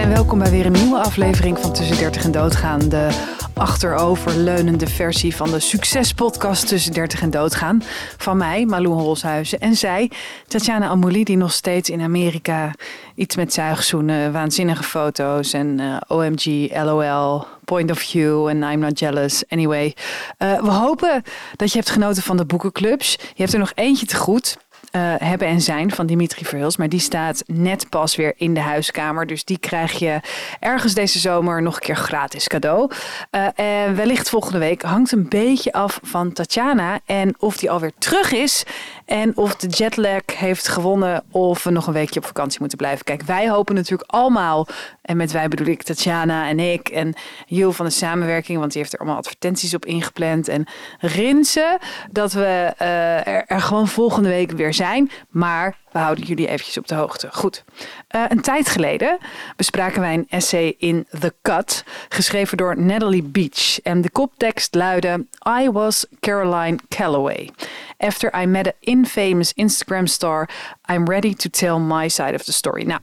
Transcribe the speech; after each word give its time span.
en 0.00 0.08
welkom 0.08 0.38
bij 0.38 0.50
weer 0.50 0.66
een 0.66 0.72
nieuwe 0.72 0.98
aflevering 0.98 1.58
van 1.58 1.72
Tussen 1.72 1.96
30 1.96 2.24
en 2.24 2.30
Doodgaan. 2.30 2.88
De 2.88 3.08
achteroverleunende 3.54 4.86
versie 4.86 5.36
van 5.36 5.50
de 5.50 5.60
succespodcast 5.60 6.68
Tussen 6.68 6.92
30 6.92 7.22
en 7.22 7.30
Doodgaan. 7.30 7.82
Van 8.16 8.36
mij, 8.36 8.64
Malou 8.64 8.94
Holshuizen. 8.94 9.60
En 9.60 9.74
zij, 9.74 10.10
Tatjana 10.46 10.88
Amouli, 10.88 11.24
die 11.24 11.36
nog 11.36 11.52
steeds 11.52 11.90
in 11.90 12.00
Amerika 12.00 12.70
iets 13.14 13.36
met 13.36 13.52
zuigzoenen, 13.52 14.32
waanzinnige 14.32 14.82
foto's 14.82 15.52
en 15.52 15.80
eh, 15.80 15.96
OMG, 16.08 16.74
LOL, 16.84 17.46
point 17.64 17.90
of 17.90 17.98
view 17.98 18.48
en 18.48 18.62
I'm 18.62 18.78
not 18.78 18.98
jealous. 18.98 19.44
Anyway, 19.48 19.96
eh, 20.38 20.60
we 20.60 20.70
hopen 20.70 21.22
dat 21.56 21.72
je 21.72 21.78
hebt 21.78 21.90
genoten 21.90 22.22
van 22.22 22.36
de 22.36 22.44
boekenclubs. 22.44 23.12
Je 23.12 23.42
hebt 23.42 23.52
er 23.52 23.58
nog 23.58 23.72
eentje 23.74 24.06
te 24.06 24.16
goed. 24.16 24.56
Eh, 24.94 25.14
hebben 25.18 25.48
en 25.48 25.60
zijn 25.60 25.90
van 25.90 26.06
Dimitri 26.06 26.44
Verhulst. 26.44 26.78
Maar 26.78 26.88
die 26.88 27.00
staat 27.00 27.42
net 27.46 27.88
pas 27.88 28.16
weer 28.16 28.32
in 28.36 28.54
de 28.54 28.60
huiskamer. 28.60 29.26
Dus 29.26 29.44
die 29.44 29.58
krijg 29.58 29.92
je 29.92 30.20
ergens 30.60 30.94
deze 30.94 31.18
zomer 31.18 31.62
nog 31.62 31.74
een 31.74 31.80
keer 31.80 31.96
gratis 31.96 32.46
cadeau. 32.46 32.90
Eh, 33.30 33.46
en 33.54 33.96
wellicht 33.96 34.28
volgende 34.28 34.58
week 34.58 34.82
hangt 34.82 35.12
een 35.12 35.28
beetje 35.28 35.72
af 35.72 36.00
van 36.02 36.32
Tatjana. 36.32 37.00
En 37.04 37.34
of 37.38 37.56
die 37.56 37.70
alweer 37.70 37.92
terug 37.98 38.32
is. 38.32 38.64
En 39.04 39.36
of 39.36 39.56
de 39.56 39.66
jetlag 39.68 40.22
heeft 40.36 40.68
gewonnen. 40.68 41.24
Of 41.30 41.64
we 41.64 41.70
nog 41.70 41.86
een 41.86 41.92
weekje 41.92 42.20
op 42.20 42.26
vakantie 42.26 42.60
moeten 42.60 42.78
blijven. 42.78 43.04
Kijk, 43.04 43.22
wij 43.22 43.48
hopen 43.48 43.74
natuurlijk 43.74 44.10
allemaal. 44.10 44.66
En 45.04 45.16
met 45.16 45.32
wij 45.32 45.48
bedoel 45.48 45.66
ik 45.66 45.82
Tatjana 45.82 46.48
en 46.48 46.60
ik. 46.60 46.88
En 46.88 47.14
Jill 47.46 47.70
van 47.70 47.86
de 47.86 47.92
samenwerking. 47.92 48.58
Want 48.58 48.72
die 48.72 48.80
heeft 48.80 48.92
er 48.92 48.98
allemaal 48.98 49.18
advertenties 49.18 49.74
op 49.74 49.86
ingepland. 49.86 50.48
En 50.48 50.66
Rinsen. 50.98 51.78
Dat 52.10 52.32
we 52.32 52.72
eh, 52.78 53.26
er, 53.26 53.44
er 53.46 53.60
gewoon 53.60 53.88
volgende 53.88 54.28
week 54.28 54.50
weer 54.50 54.74
zijn. 54.74 55.10
Maar 55.28 55.76
we 55.92 55.98
houden 55.98 56.24
jullie 56.24 56.48
eventjes 56.48 56.78
op 56.78 56.88
de 56.88 56.94
hoogte. 56.94 57.28
Goed. 57.32 57.64
Eh, 58.08 58.24
een 58.28 58.40
tijd 58.40 58.68
geleden 58.68 59.18
bespraken 59.56 60.00
wij 60.00 60.14
een 60.14 60.26
essay 60.28 60.74
in 60.78 61.06
The 61.20 61.34
Cut, 61.42 61.84
geschreven 62.08 62.56
door 62.56 62.80
Natalie 62.80 63.22
Beach. 63.22 63.80
En 63.82 64.00
de 64.00 64.10
koptekst 64.10 64.74
luidde: 64.74 65.26
I 65.62 65.70
was 65.70 66.06
Caroline 66.20 66.78
Calloway. 66.88 67.50
After 67.98 68.40
I 68.40 68.46
met 68.46 68.66
an 68.66 68.72
infamous 68.80 69.52
Instagram 69.52 70.06
star, 70.06 70.48
I'm 70.92 71.04
ready 71.08 71.34
to 71.34 71.50
tell 71.50 71.78
my 71.78 72.08
side 72.08 72.34
of 72.34 72.42
the 72.44 72.52
story. 72.52 72.82
Nou. 72.82 73.00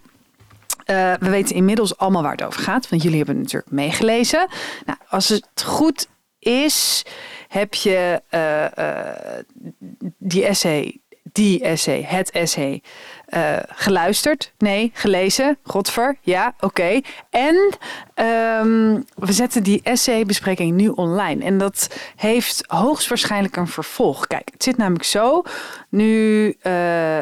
Eh, 0.92 1.14
we 1.20 1.30
weten 1.30 1.56
inmiddels 1.56 1.97
allemaal 1.97 2.22
waar 2.22 2.31
het 2.31 2.44
over 2.44 2.61
gaat, 2.61 2.89
want 2.89 3.02
jullie 3.02 3.17
hebben 3.17 3.36
het 3.36 3.44
natuurlijk 3.44 3.72
meegelezen. 3.72 4.47
Nou, 4.86 4.97
als 5.09 5.30
het 5.30 5.64
goed 5.66 6.08
is, 6.39 7.06
heb 7.47 7.73
je 7.73 8.22
eh, 8.30 8.78
eh, 8.78 9.45
die 10.17 10.45
essay 10.45 11.00
die 11.34 11.64
essay, 11.64 12.03
het 12.08 12.31
essay, 12.31 12.81
geluisterd. 13.67 14.53
Nee, 14.58 14.92
gelezen. 14.94 15.58
Godver, 15.64 16.17
ja, 16.22 16.56
oké. 16.59 17.02
En 17.30 17.78
ehm, 18.22 19.02
we 19.16 19.33
zetten 19.33 19.64
die 19.64 19.80
essaybespreking 19.83 20.75
nu 20.75 20.88
online. 20.88 21.44
En 21.44 21.58
dat 21.58 21.88
heeft 22.16 22.63
hoogstwaarschijnlijk 22.67 23.55
een 23.55 23.67
vervolg. 23.67 24.28
Kijk, 24.28 24.50
het 24.52 24.63
zit 24.63 24.78
namelijk 24.78 25.03
zo. 25.03 25.44
Nu 25.89 26.47
eh, 26.61 26.73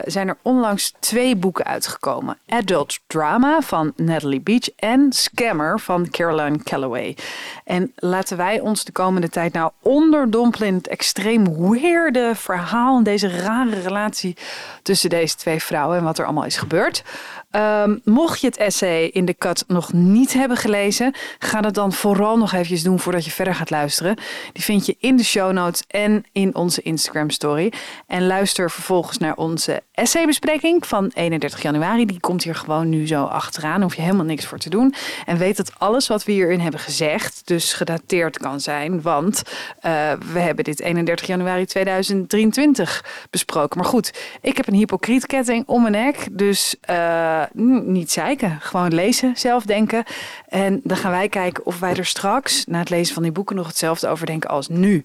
zijn 0.05 0.27
er 0.27 0.37
onlangs 0.41 0.93
twee 0.99 1.35
boeken 1.35 1.65
uitgekomen. 1.65 2.37
Adult 2.47 2.99
Drama 3.07 3.61
van 3.61 3.93
Natalie 3.95 4.41
Beach 4.41 4.69
en 4.75 5.13
Scammer 5.13 5.79
van 5.79 6.09
Caroline 6.09 6.63
Calloway. 6.63 7.17
En 7.63 7.91
laten 7.95 8.37
wij 8.37 8.59
ons 8.59 8.83
de 8.83 8.91
komende 8.91 9.29
tijd 9.29 9.53
nou 9.53 9.71
onderdompelen 9.81 10.67
in 10.67 10.75
het 10.75 10.87
extreem 10.87 11.69
weirde 11.69 12.31
verhaal. 12.35 13.03
Deze 13.03 13.41
rare 13.41 13.79
relatie 13.79 14.37
tussen 14.83 15.09
deze 15.09 15.35
twee 15.35 15.63
vrouwen 15.63 15.97
en 15.97 16.03
wat 16.03 16.17
er 16.17 16.25
allemaal 16.25 16.45
is 16.45 16.57
gebeurd. 16.57 17.03
Ehm, 17.49 17.97
mocht 18.03 18.41
je 18.41 18.47
het 18.47 18.57
essay 18.57 19.03
in 19.03 19.25
de 19.25 19.37
cut 19.37 19.63
nog 19.67 19.93
niet 19.93 20.33
hebben 20.33 20.57
gelezen, 20.57 21.13
ga 21.39 21.61
dat 21.61 21.73
dan 21.73 21.93
vooral 21.93 22.37
nog 22.37 22.53
eventjes 22.53 22.83
doen 22.83 22.99
voordat 22.99 23.25
je 23.25 23.31
verder 23.31 23.55
gaat 23.55 23.69
luisteren. 23.69 24.15
Die 24.53 24.63
vind 24.63 24.85
je 24.85 24.95
in 24.99 25.17
de 25.17 25.23
show 25.23 25.51
notes 25.51 25.83
en 25.87 26.25
in 26.31 26.55
onze 26.55 26.81
Instagram 26.81 27.29
story. 27.29 27.73
En 28.07 28.27
luister 28.27 28.71
vervolgens 28.71 29.17
naar 29.17 29.35
onze 29.35 29.83
essaybespreking 29.93 30.87
van 30.87 31.11
31 31.13 31.61
januari. 31.61 32.05
Die 32.05 32.19
komt 32.19 32.43
hier 32.43 32.55
gewoon 32.55 32.89
nu 32.89 33.07
zo 33.07 33.23
achteraan. 33.23 33.81
Hoef 33.81 33.95
je 33.95 34.01
helemaal 34.01 34.25
niks 34.25 34.45
voor 34.45 34.57
te 34.57 34.69
doen. 34.69 34.93
En 35.25 35.37
weet 35.37 35.57
dat 35.57 35.71
alles 35.77 36.07
wat 36.07 36.23
we 36.23 36.31
hierin 36.31 36.59
hebben 36.59 36.79
gezegd, 36.79 37.41
dus 37.45 37.73
gedateerd 37.73 38.37
kan 38.37 38.59
zijn. 38.59 39.01
Want 39.01 39.41
eh, 39.79 40.11
we 40.33 40.39
hebben 40.39 40.63
dit 40.63 40.79
31 40.79 41.27
januari 41.27 41.65
2023 41.65 43.27
besproken. 43.29 43.77
Maar 43.77 43.89
goed, 43.89 44.13
ik 44.41 44.57
heb 44.57 44.67
een 44.67 44.73
hypocrietketting 44.73 45.67
om 45.67 45.81
mijn 45.81 45.93
nek. 45.93 46.27
Dus 46.31 46.75
eh, 46.81 47.38
n- 47.59 47.91
niet 47.91 48.11
zeiken. 48.11 48.57
Gewoon 48.61 48.93
lezen, 48.93 49.33
zelf 49.37 49.63
denken. 49.63 50.03
En 50.47 50.81
dan 50.83 50.97
gaan 50.97 51.11
wij 51.11 51.29
kijken 51.29 51.65
of 51.65 51.79
wij 51.79 51.95
er 51.95 52.05
straks, 52.05 52.65
na 52.65 52.79
het 52.79 52.89
lezen 52.89 53.13
van 53.13 53.23
die 53.23 53.31
boeken, 53.31 53.55
nog 53.55 53.67
hetzelfde 53.67 54.07
over 54.07 54.25
denken 54.25 54.49
als 54.49 54.67
nu. 54.67 55.03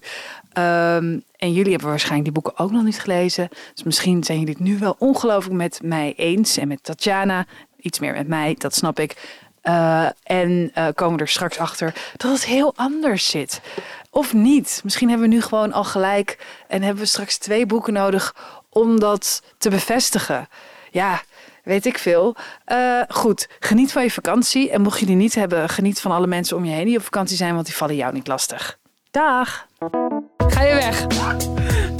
Ehm, 0.53 1.19
en 1.37 1.53
jullie 1.53 1.71
hebben 1.71 1.89
waarschijnlijk 1.89 2.23
die 2.33 2.41
boeken 2.41 2.63
ook 2.63 2.71
nog 2.71 2.83
niet 2.83 2.99
gelezen. 2.99 3.49
Dus 3.73 3.83
misschien 3.83 4.23
zijn 4.23 4.39
jullie 4.39 4.53
het 4.53 4.63
nu 4.63 4.77
wel 4.77 4.95
ongelooflijk 4.99 5.55
met 5.55 5.79
mij 5.83 6.13
eens. 6.15 6.57
En 6.57 6.67
met 6.67 6.83
Tatjana. 6.83 7.45
Iets 7.79 7.99
meer 7.99 8.13
met 8.13 8.27
mij, 8.27 8.55
dat 8.57 8.75
snap 8.75 8.99
ik. 8.99 9.39
Eh, 9.61 10.05
en 10.23 10.71
eh, 10.73 10.87
komen 10.95 11.19
er 11.19 11.27
straks 11.27 11.57
achter 11.57 11.93
dat 12.17 12.31
het 12.31 12.45
heel 12.45 12.73
anders 12.75 13.29
zit. 13.29 13.61
Of 14.09 14.33
niet. 14.33 14.81
Misschien 14.83 15.09
hebben 15.09 15.29
we 15.29 15.33
nu 15.35 15.41
gewoon 15.41 15.73
al 15.73 15.83
gelijk. 15.83 16.37
En 16.67 16.81
hebben 16.81 17.03
we 17.03 17.09
straks 17.09 17.37
twee 17.37 17.65
boeken 17.65 17.93
nodig 17.93 18.35
om 18.69 18.99
dat 18.99 19.41
te 19.57 19.69
bevestigen. 19.69 20.47
Ja, 20.91 21.21
weet 21.65 21.85
ik 21.85 21.97
veel. 21.97 22.35
Eh, 22.65 23.01
goed, 23.07 23.47
geniet 23.59 23.91
van 23.91 24.03
je 24.03 24.11
vakantie. 24.11 24.71
En 24.71 24.81
mocht 24.81 24.99
je 24.99 25.05
die 25.05 25.15
niet 25.15 25.35
hebben, 25.35 25.69
geniet 25.69 26.01
van 26.01 26.11
alle 26.11 26.27
mensen 26.27 26.57
om 26.57 26.65
je 26.65 26.71
heen 26.71 26.85
die 26.85 26.97
op 26.97 27.03
vakantie 27.03 27.37
zijn. 27.37 27.53
Want 27.53 27.65
die 27.65 27.75
vallen 27.75 27.95
jou 27.95 28.13
niet 28.13 28.27
lastig. 28.27 28.77
Dag! 29.11 29.67
Ga 30.47 30.61
je 30.61 30.73
weg? 30.73 31.05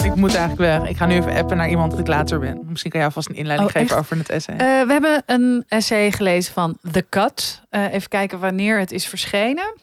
Ik 0.03 0.15
moet 0.15 0.35
eigenlijk 0.35 0.79
weg. 0.79 0.89
Ik 0.89 0.97
ga 0.97 1.05
nu 1.05 1.15
even 1.15 1.35
appen 1.35 1.57
naar 1.57 1.69
iemand 1.69 1.91
dat 1.91 1.99
ik 1.99 2.07
later 2.07 2.39
ben. 2.39 2.61
Misschien 2.65 2.91
kan 2.91 2.99
jij 2.99 3.09
alvast 3.09 3.29
een 3.29 3.35
inleiding 3.35 3.69
Oh, 3.69 3.75
geven 3.75 3.97
over 3.97 4.17
het 4.17 4.29
essay. 4.29 4.55
Eh, 4.55 4.87
we 4.87 4.91
hebben 4.91 5.23
een 5.25 5.63
essay 5.67 6.11
gelezen 6.11 6.53
van 6.53 6.77
The 6.91 7.05
Cut. 7.09 7.61
Eh, 7.69 7.93
even 7.93 8.09
kijken 8.09 8.39
wanneer 8.39 8.79
het 8.79 8.91
is 8.91 9.07
verschenen. 9.07 9.73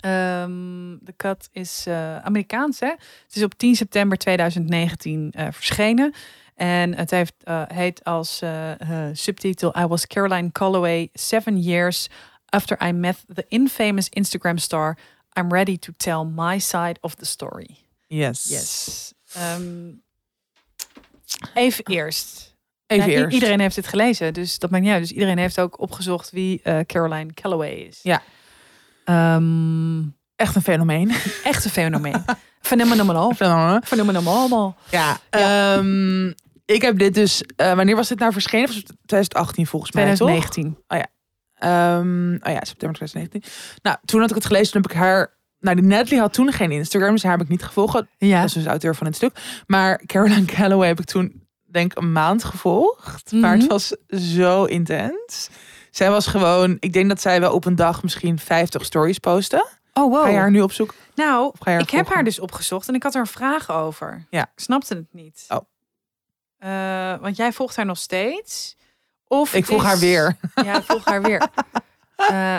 Ehm 0.00 0.96
The 1.04 1.14
Cut 1.16 1.48
is 1.52 1.86
Amerikaans, 2.22 2.80
hè? 2.80 2.88
Het 3.26 3.36
is 3.36 3.42
op 3.42 3.54
10 3.54 3.74
september 3.74 4.18
2019 4.18 5.32
eh, 5.36 5.46
verschenen. 5.50 6.14
En 6.54 6.94
het 6.96 7.10
heeft, 7.10 7.34
eh, 7.44 7.62
heet 7.66 8.04
als 8.04 8.40
eh, 8.42 8.80
eh, 8.80 9.10
subtitel 9.12 9.74
I 9.78 9.86
was 9.86 10.06
Caroline 10.06 10.52
Calloway 10.52 11.08
seven 11.12 11.60
years 11.62 12.08
after 12.48 12.86
I 12.86 12.92
met 12.92 13.16
the 13.34 13.44
infamous 13.48 14.08
Instagram 14.08 14.58
star. 14.58 14.98
I'm 15.38 15.52
ready 15.52 15.78
to 15.78 15.92
tell 15.96 16.24
my 16.34 16.58
side 16.58 16.94
of 17.00 17.14
the 17.14 17.24
story. 17.24 17.76
yes. 18.06 18.44
Yes. 18.48 19.12
Ehm, 19.32 19.90
even 21.54 21.84
eerst. 21.84 22.54
Even 22.86 23.10
Ja, 23.10 23.16
i- 23.16 23.20
eerst. 23.20 23.34
Iedereen 23.34 23.60
heeft 23.60 23.76
het 23.76 23.86
gelezen, 23.86 24.34
dus 24.34 24.58
dat 24.58 24.70
maakt 24.70 24.82
niet 24.82 24.92
uit. 24.92 25.00
Dus 25.00 25.12
iedereen 25.12 25.38
heeft 25.38 25.60
ook 25.60 25.80
opgezocht 25.80 26.30
wie 26.30 26.62
Caroline 26.86 27.32
Calloway 27.34 27.70
is. 27.72 28.00
Ja. 28.02 28.22
Ehm, 29.04 30.02
Echt 30.36 30.54
een 30.56 30.62
fenomeen. 30.62 31.10
echt 31.44 31.64
een 31.64 31.70
fenomeen. 31.70 32.24
Fenomenaal. 32.60 33.32
Fenomenaal. 33.84 34.76
ja. 34.90 35.18
ehm, 35.30 36.32
ik 36.64 36.82
heb 36.82 36.98
dit 36.98 37.14
dus... 37.14 37.42
eh, 37.56 37.74
wanneer 37.74 37.96
was 37.96 38.08
dit 38.08 38.18
nou 38.18 38.32
verschenen? 38.32 38.66
Was 38.66 38.76
het 38.76 38.86
2018 38.86 39.66
volgens 39.66 39.92
mij, 39.92 40.04
toch? 40.14 40.28
2019. 40.28 40.78
Ehm, 41.54 42.34
oh 42.34 42.52
ja, 42.52 42.64
september 42.64 42.96
2019. 42.98 43.42
Nou, 43.82 43.96
toen 44.04 44.20
had 44.20 44.28
ik 44.30 44.34
het 44.36 44.44
gelezen. 44.46 44.72
Toen 44.72 44.82
heb 44.82 44.90
ik 44.90 44.96
haar... 44.96 45.32
Nou, 45.60 45.76
die 45.76 45.84
Natalie 45.84 46.18
had 46.20 46.32
toen 46.32 46.52
geen 46.52 46.70
Instagram, 46.70 47.10
dus 47.10 47.22
haar 47.22 47.32
heb 47.32 47.40
ik 47.40 47.48
niet 47.48 47.62
gevolgd. 47.62 48.02
Ja. 48.18 48.36
Dat 48.40 48.48
is 48.48 48.52
dus 48.52 48.66
auteur 48.66 48.94
van 48.96 49.06
het 49.06 49.16
stuk. 49.16 49.62
Maar 49.66 50.02
Caroline 50.06 50.44
Calloway 50.44 50.88
heb 50.88 51.00
ik 51.00 51.04
toen, 51.06 51.42
denk 51.70 51.92
ik, 51.92 51.98
een 51.98 52.12
maand 52.12 52.44
gevolgd. 52.44 53.32
Maar 53.32 53.50
het 53.52 53.60
Mhm. 53.60 53.68
was 53.68 53.96
zo 54.08 54.64
intens. 54.64 55.48
Zij 55.90 56.10
was 56.10 56.26
gewoon... 56.26 56.76
Ik 56.80 56.92
denk 56.92 57.08
dat 57.08 57.20
zij 57.20 57.40
wel 57.40 57.52
op 57.52 57.64
een 57.64 57.76
dag 57.76 58.02
misschien 58.02 58.38
50 58.38 58.84
stories 58.84 59.18
postte. 59.18 59.66
Oh, 59.92 60.10
wow. 60.12 60.22
Ga 60.22 60.28
je 60.28 60.36
haar 60.36 60.50
nu 60.50 60.60
opzoeken? 60.60 60.96
Nou, 61.14 61.52
ik 61.78 61.90
heb 61.90 62.08
haar 62.08 62.24
dus 62.24 62.38
opgezocht 62.40 62.88
en 62.88 62.94
ik 62.94 63.02
had 63.02 63.14
er 63.14 63.20
een 63.20 63.26
vraag 63.26 63.70
over. 63.70 64.26
Ja. 64.30 64.42
Ik 64.42 64.48
snapte 64.62 64.94
het 64.94 65.06
niet. 65.12 65.44
Oh. 65.48 65.58
Eh, 66.64 67.20
want 67.20 67.36
jij 67.36 67.52
volgt 67.52 67.76
haar 67.76 67.86
nog 67.86 67.98
steeds. 67.98 68.76
Of 69.26 69.54
Ik 69.54 69.64
volg 69.64 69.82
is- 69.82 69.88
haar 69.88 69.98
weer. 69.98 70.36
Ja, 70.54 70.76
ik 70.76 70.82
volg 70.84 71.04
haar 71.04 71.22
weer. 71.22 71.48
Eh, 72.16 72.58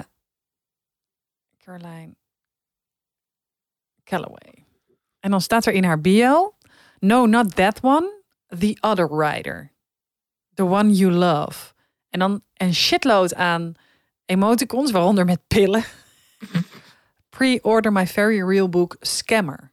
Caroline 1.63 2.15
Calloway. 4.03 4.65
En 5.19 5.31
dan 5.31 5.41
staat 5.41 5.65
er 5.65 5.73
in 5.73 5.83
haar 5.83 6.01
bio: 6.01 6.55
No, 6.99 7.25
not 7.25 7.55
that 7.55 7.79
one. 7.81 8.23
The 8.59 8.77
other 8.81 9.07
writer. 9.15 9.71
The 10.53 10.63
one 10.63 10.91
you 10.93 11.11
love. 11.11 11.73
En 12.09 12.19
dan 12.19 12.43
een 12.53 12.73
shitload 12.73 13.33
aan 13.35 13.73
emoticons, 14.25 14.91
waaronder 14.91 15.25
met 15.25 15.47
pillen. 15.47 15.83
Pre-order 17.29 17.91
my 17.91 18.07
very 18.07 18.41
real 18.43 18.69
book 18.69 18.95
Scammer. 18.99 19.71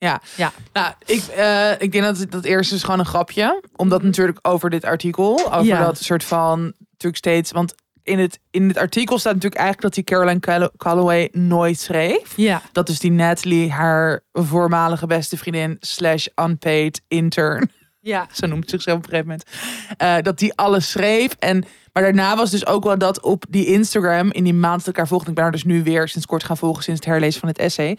Ja. 0.00 0.20
Ja. 0.36 0.52
Nou, 0.72 0.92
ik, 1.06 1.22
eh, 1.26 1.70
ik 1.78 1.92
denk 1.92 2.04
dat 2.04 2.26
dat 2.30 2.44
eerste 2.44 2.74
is 2.74 2.82
gewoon 2.82 2.98
een 2.98 3.06
grapje. 3.06 3.62
Omdat 3.76 4.02
natuurlijk 4.02 4.38
over 4.42 4.70
dit 4.70 4.84
artikel, 4.84 5.44
over 5.52 5.64
Ja. 5.64 5.84
dat 5.84 5.98
soort 5.98 6.24
van 6.24 6.60
natuurlijk 6.90 7.16
steeds. 7.16 7.52
Want 7.52 7.74
in 8.02 8.18
het, 8.18 8.38
in 8.50 8.68
het 8.68 8.76
artikel 8.78 9.18
staat 9.18 9.34
natuurlijk 9.34 9.60
eigenlijk 9.60 9.94
dat 9.94 10.04
die 10.04 10.14
Caroline 10.14 10.40
Callo- 10.40 10.70
Calloway 10.76 11.28
nooit 11.32 11.78
schreef. 11.80 12.32
Ja. 12.36 12.62
Dat 12.72 12.88
is 12.88 12.98
die 12.98 13.10
Natalie, 13.10 13.70
haar 13.72 14.20
voormalige 14.32 15.06
beste 15.06 15.36
vriendin, 15.36 15.76
slash 15.80 16.26
unpaid 16.42 17.00
intern. 17.08 17.70
Ja. 18.00 18.26
Zo 18.32 18.46
noemt 18.46 18.64
ze 18.64 18.70
zichzelf 18.70 18.96
op 18.98 19.04
een 19.04 19.10
gegeven 19.10 19.28
moment. 19.30 19.48
eh, 19.96 20.16
dat 20.24 20.38
die 20.38 20.54
alles 20.54 20.90
schreef. 20.90 21.32
En, 21.38 21.64
maar 21.92 22.02
daarna 22.02 22.36
was 22.36 22.50
dus 22.50 22.66
ook 22.66 22.84
wel 22.84 22.98
dat 22.98 23.22
op 23.22 23.44
die 23.48 23.66
Instagram, 23.66 24.32
in 24.32 24.44
die 24.44 24.54
maand 24.54 24.78
dat 24.78 24.88
ik 24.88 24.96
haar 24.96 25.08
volgde, 25.08 25.28
ik 25.28 25.34
ben 25.34 25.42
haar 25.44 25.52
dus 25.52 25.64
nu 25.64 25.82
weer 25.82 26.08
sinds 26.08 26.26
kort 26.26 26.44
gaan 26.44 26.56
volgen, 26.56 26.82
sinds 26.82 27.00
het 27.00 27.08
herlezen 27.08 27.40
van 27.40 27.48
het 27.48 27.58
essay. 27.58 27.98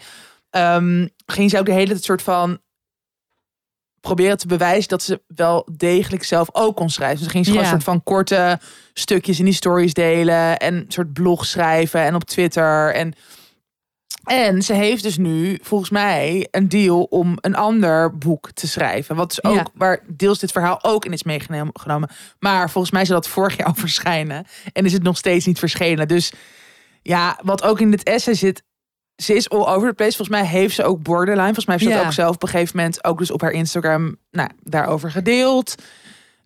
Ehm, 0.52 1.06
ging 1.26 1.50
ze 1.50 1.58
ook 1.58 1.66
de 1.66 1.72
hele 1.72 1.90
tijd 1.90 2.04
soort 2.04 2.22
van 2.22 2.60
proberen 4.00 4.38
te 4.38 4.46
bewijzen 4.46 4.88
dat 4.88 5.02
ze 5.02 5.22
wel 5.26 5.68
degelijk 5.76 6.24
zelf 6.24 6.48
ook 6.52 6.76
kon 6.76 6.90
schrijven. 6.90 7.18
Dus 7.18 7.26
ging 7.26 7.44
ze 7.44 7.50
gewoon 7.50 7.66
een 7.66 7.72
soort 7.72 7.84
van 7.84 8.02
korte 8.02 8.60
stukjes 8.92 9.38
in 9.38 9.44
die 9.44 9.54
stories 9.54 9.94
delen 9.94 10.58
en 10.58 10.74
een 10.74 10.84
soort 10.88 11.12
blog 11.12 11.46
schrijven 11.46 12.00
en 12.00 12.14
op 12.14 12.24
Twitter. 12.24 12.94
En, 12.94 13.14
en 14.24 14.62
ze 14.62 14.72
heeft 14.74 15.02
dus 15.02 15.16
nu 15.16 15.58
volgens 15.62 15.90
mij 15.90 16.48
een 16.50 16.68
deal 16.68 17.02
om 17.02 17.38
een 17.40 17.54
ander 17.54 18.18
boek 18.18 18.50
te 18.50 18.68
schrijven. 18.68 19.16
Wat 19.16 19.28
dus 19.28 19.44
ook, 19.44 19.54
Ja. 19.54 19.66
waar 19.74 20.00
deels 20.06 20.38
dit 20.38 20.52
verhaal 20.52 20.84
ook 20.84 21.04
in 21.04 21.12
is 21.12 21.22
meegenomen. 21.22 22.10
Maar 22.38 22.70
volgens 22.70 22.92
mij 22.92 23.04
zou 23.04 23.20
dat 23.20 23.30
vorig 23.30 23.56
jaar 23.56 23.66
al 23.72 23.74
verschijnen. 23.74 24.46
En 24.72 24.84
is 24.84 24.92
het 24.92 25.02
nog 25.02 25.16
steeds 25.16 25.46
niet 25.46 25.58
verschenen. 25.58 26.08
Dus 26.08 26.32
ja, 27.02 27.38
wat 27.42 27.62
ook 27.62 27.80
in 27.80 27.90
dit 27.90 28.02
essay 28.02 28.34
zit. 28.34 28.62
Ze 29.16 29.34
is 29.34 29.50
all 29.50 29.66
over 29.74 29.88
the 29.88 29.94
place. 29.94 30.16
Volgens 30.16 30.38
mij 30.38 30.46
heeft 30.46 30.74
ze 30.74 30.84
ook 30.84 31.02
borderline. 31.02 31.44
Volgens 31.44 31.66
mij 31.66 31.74
heeft 31.76 31.86
ze 31.88 31.92
dat 31.92 32.00
Ja. 32.02 32.06
ook 32.06 32.14
zelf 32.14 32.34
op 32.34 32.42
een 32.42 32.48
gegeven 32.48 32.76
moment 32.76 33.04
ook 33.04 33.18
dus 33.18 33.30
op 33.30 33.40
haar 33.40 33.50
Instagram 33.50 34.16
nou, 34.30 34.48
daarover 34.62 35.10
gedeeld. 35.10 35.74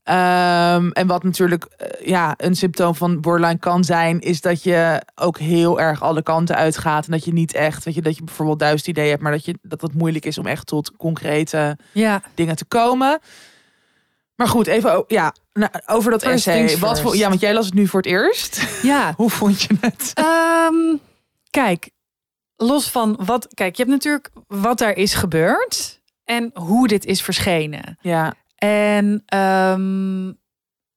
Ehm, 0.02 0.88
en 0.90 1.06
wat 1.06 1.22
natuurlijk 1.22 1.64
eh, 1.64 2.06
ja, 2.08 2.34
een 2.36 2.54
symptoom 2.56 2.94
van 2.94 3.20
borderline 3.20 3.58
kan 3.58 3.84
zijn, 3.84 4.20
is 4.20 4.40
dat 4.40 4.62
je 4.62 5.02
ook 5.14 5.38
heel 5.38 5.80
erg 5.80 6.02
alle 6.02 6.22
kanten 6.22 6.56
uitgaat. 6.56 7.04
En 7.06 7.10
dat 7.12 7.24
je 7.24 7.32
niet 7.32 7.54
echt, 7.54 7.84
weet 7.84 7.94
je, 7.94 8.02
dat 8.02 8.16
je 8.16 8.24
bijvoorbeeld 8.24 8.58
duizend 8.58 8.86
ideeën 8.88 9.10
hebt, 9.10 9.22
maar 9.22 9.32
dat, 9.32 9.44
je, 9.44 9.58
dat 9.62 9.80
het 9.80 9.94
moeilijk 9.94 10.24
is 10.24 10.38
om 10.38 10.46
echt 10.46 10.66
tot 10.66 10.96
concrete 10.96 11.78
Ja. 11.92 12.22
dingen 12.34 12.56
te 12.56 12.64
komen. 12.64 13.18
Maar 14.34 14.48
goed, 14.48 14.66
even 14.66 15.04
ja, 15.06 15.34
nou, 15.52 15.70
over 15.86 16.10
dat 16.10 16.22
First 16.22 16.46
essay. 16.46 16.78
Wat 16.78 17.00
voor, 17.00 17.16
ja, 17.16 17.28
want 17.28 17.40
jij 17.40 17.54
las 17.54 17.64
het 17.64 17.74
nu 17.74 17.86
voor 17.86 18.00
het 18.00 18.10
eerst. 18.10 18.66
Ja. 18.82 19.12
Hoe 19.16 19.30
vond 19.30 19.62
je 19.62 19.76
het? 19.80 20.10
Ehm, 20.14 20.96
kijk, 21.50 21.90
los 22.56 22.90
van 22.90 23.18
wat. 23.24 23.48
Kijk, 23.54 23.76
je 23.76 23.82
hebt 23.82 23.94
natuurlijk 23.94 24.30
wat 24.46 24.78
daar 24.78 24.96
is 24.96 25.14
gebeurd 25.14 26.00
en 26.24 26.50
hoe 26.54 26.88
dit 26.88 27.04
is 27.04 27.22
verschenen. 27.22 27.98
Ja, 28.00 28.34
En 28.56 29.22
ehm, 29.26 30.28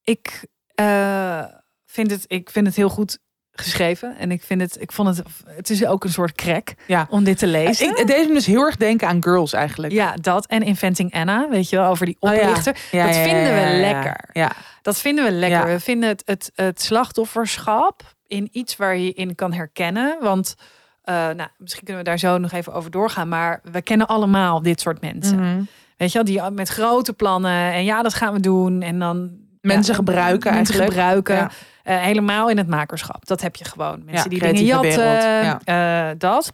ik, 0.02 0.46
eh, 0.74 1.44
vind 1.86 2.10
het, 2.10 2.24
ik 2.26 2.50
vind 2.50 2.66
het 2.66 2.76
heel 2.76 2.88
goed 2.88 3.18
geschreven. 3.52 4.16
En 4.18 4.30
ik 4.30 4.42
vind 4.42 4.60
het, 4.60 4.80
ik 4.80 4.92
vond 4.92 5.16
het, 5.16 5.26
het 5.46 5.70
is 5.70 5.86
ook 5.86 6.04
een 6.04 6.12
soort 6.12 6.32
crack 6.32 6.74
ja. 6.86 7.06
om 7.10 7.24
dit 7.24 7.38
te 7.38 7.46
lezen. 7.46 7.88
Ik, 7.88 7.96
het 7.96 8.06
deed 8.06 8.28
me 8.28 8.34
dus 8.34 8.46
heel 8.46 8.62
erg 8.64 8.76
denken 8.76 9.08
aan 9.08 9.22
Girls 9.22 9.52
eigenlijk. 9.52 9.92
ja, 9.92 10.14
dat 10.20 10.46
en 10.46 10.62
Inventing 10.62 11.12
Anna, 11.14 11.48
weet 11.48 11.68
je 11.68 11.76
wel, 11.76 11.90
over 11.90 12.06
die 12.06 12.16
Oh 12.20 12.34
ja. 12.34 12.40
oplichter. 12.40 12.76
Ja, 12.90 13.06
dat 13.06 13.16
vinden 13.16 13.54
we 13.54 13.76
lekker. 13.80 14.28
Ja, 14.32 14.52
Dat 14.82 14.98
vinden 14.98 15.24
we 15.24 15.30
lekker. 15.30 15.66
We 15.66 15.80
vinden 15.80 16.08
het, 16.08 16.22
het, 16.24 16.50
het 16.54 16.82
slachtofferschap 16.82 18.14
in 18.26 18.48
iets 18.52 18.76
waar 18.76 18.96
je 18.96 19.12
in 19.12 19.34
kan 19.34 19.52
herkennen. 19.52 20.16
Want 20.20 20.54
eh, 21.02 21.14
nou, 21.14 21.48
misschien 21.58 21.84
kunnen 21.84 22.02
we 22.04 22.08
daar 22.08 22.18
zo 22.18 22.38
nog 22.38 22.52
even 22.52 22.72
over 22.72 22.90
doorgaan. 22.90 23.28
Maar 23.28 23.60
we 23.72 23.82
kennen 23.82 24.06
allemaal 24.06 24.62
dit 24.62 24.80
soort 24.80 25.00
mensen. 25.00 25.38
Mhm. 25.40 25.62
Weet 25.96 26.12
je 26.12 26.22
wel, 26.22 26.24
die 26.24 26.50
met 26.50 26.68
grote 26.68 27.12
plannen. 27.12 27.72
En 27.72 27.84
ja, 27.84 28.02
dat 28.02 28.14
gaan 28.14 28.32
we 28.32 28.40
doen. 28.40 28.82
En 28.82 28.98
dan 28.98 29.30
Mensen 29.60 29.92
ja, 29.92 29.98
gebruiken 29.98 30.52
mensen 30.54 30.74
eigenlijk. 30.80 30.90
gebruiken. 30.92 31.34
Ja. 31.34 31.50
Eh, 31.82 32.02
helemaal 32.04 32.50
in 32.50 32.56
het 32.58 32.66
makerschap. 32.68 33.26
Dat 33.26 33.40
heb 33.40 33.56
je 33.56 33.64
gewoon. 33.64 34.02
Mensen 34.04 34.30
Ja, 34.30 34.38
die 34.38 34.38
dingen 34.52 34.64
jatten. 34.64 35.60
eh, 35.64 36.08
dat. 36.18 36.52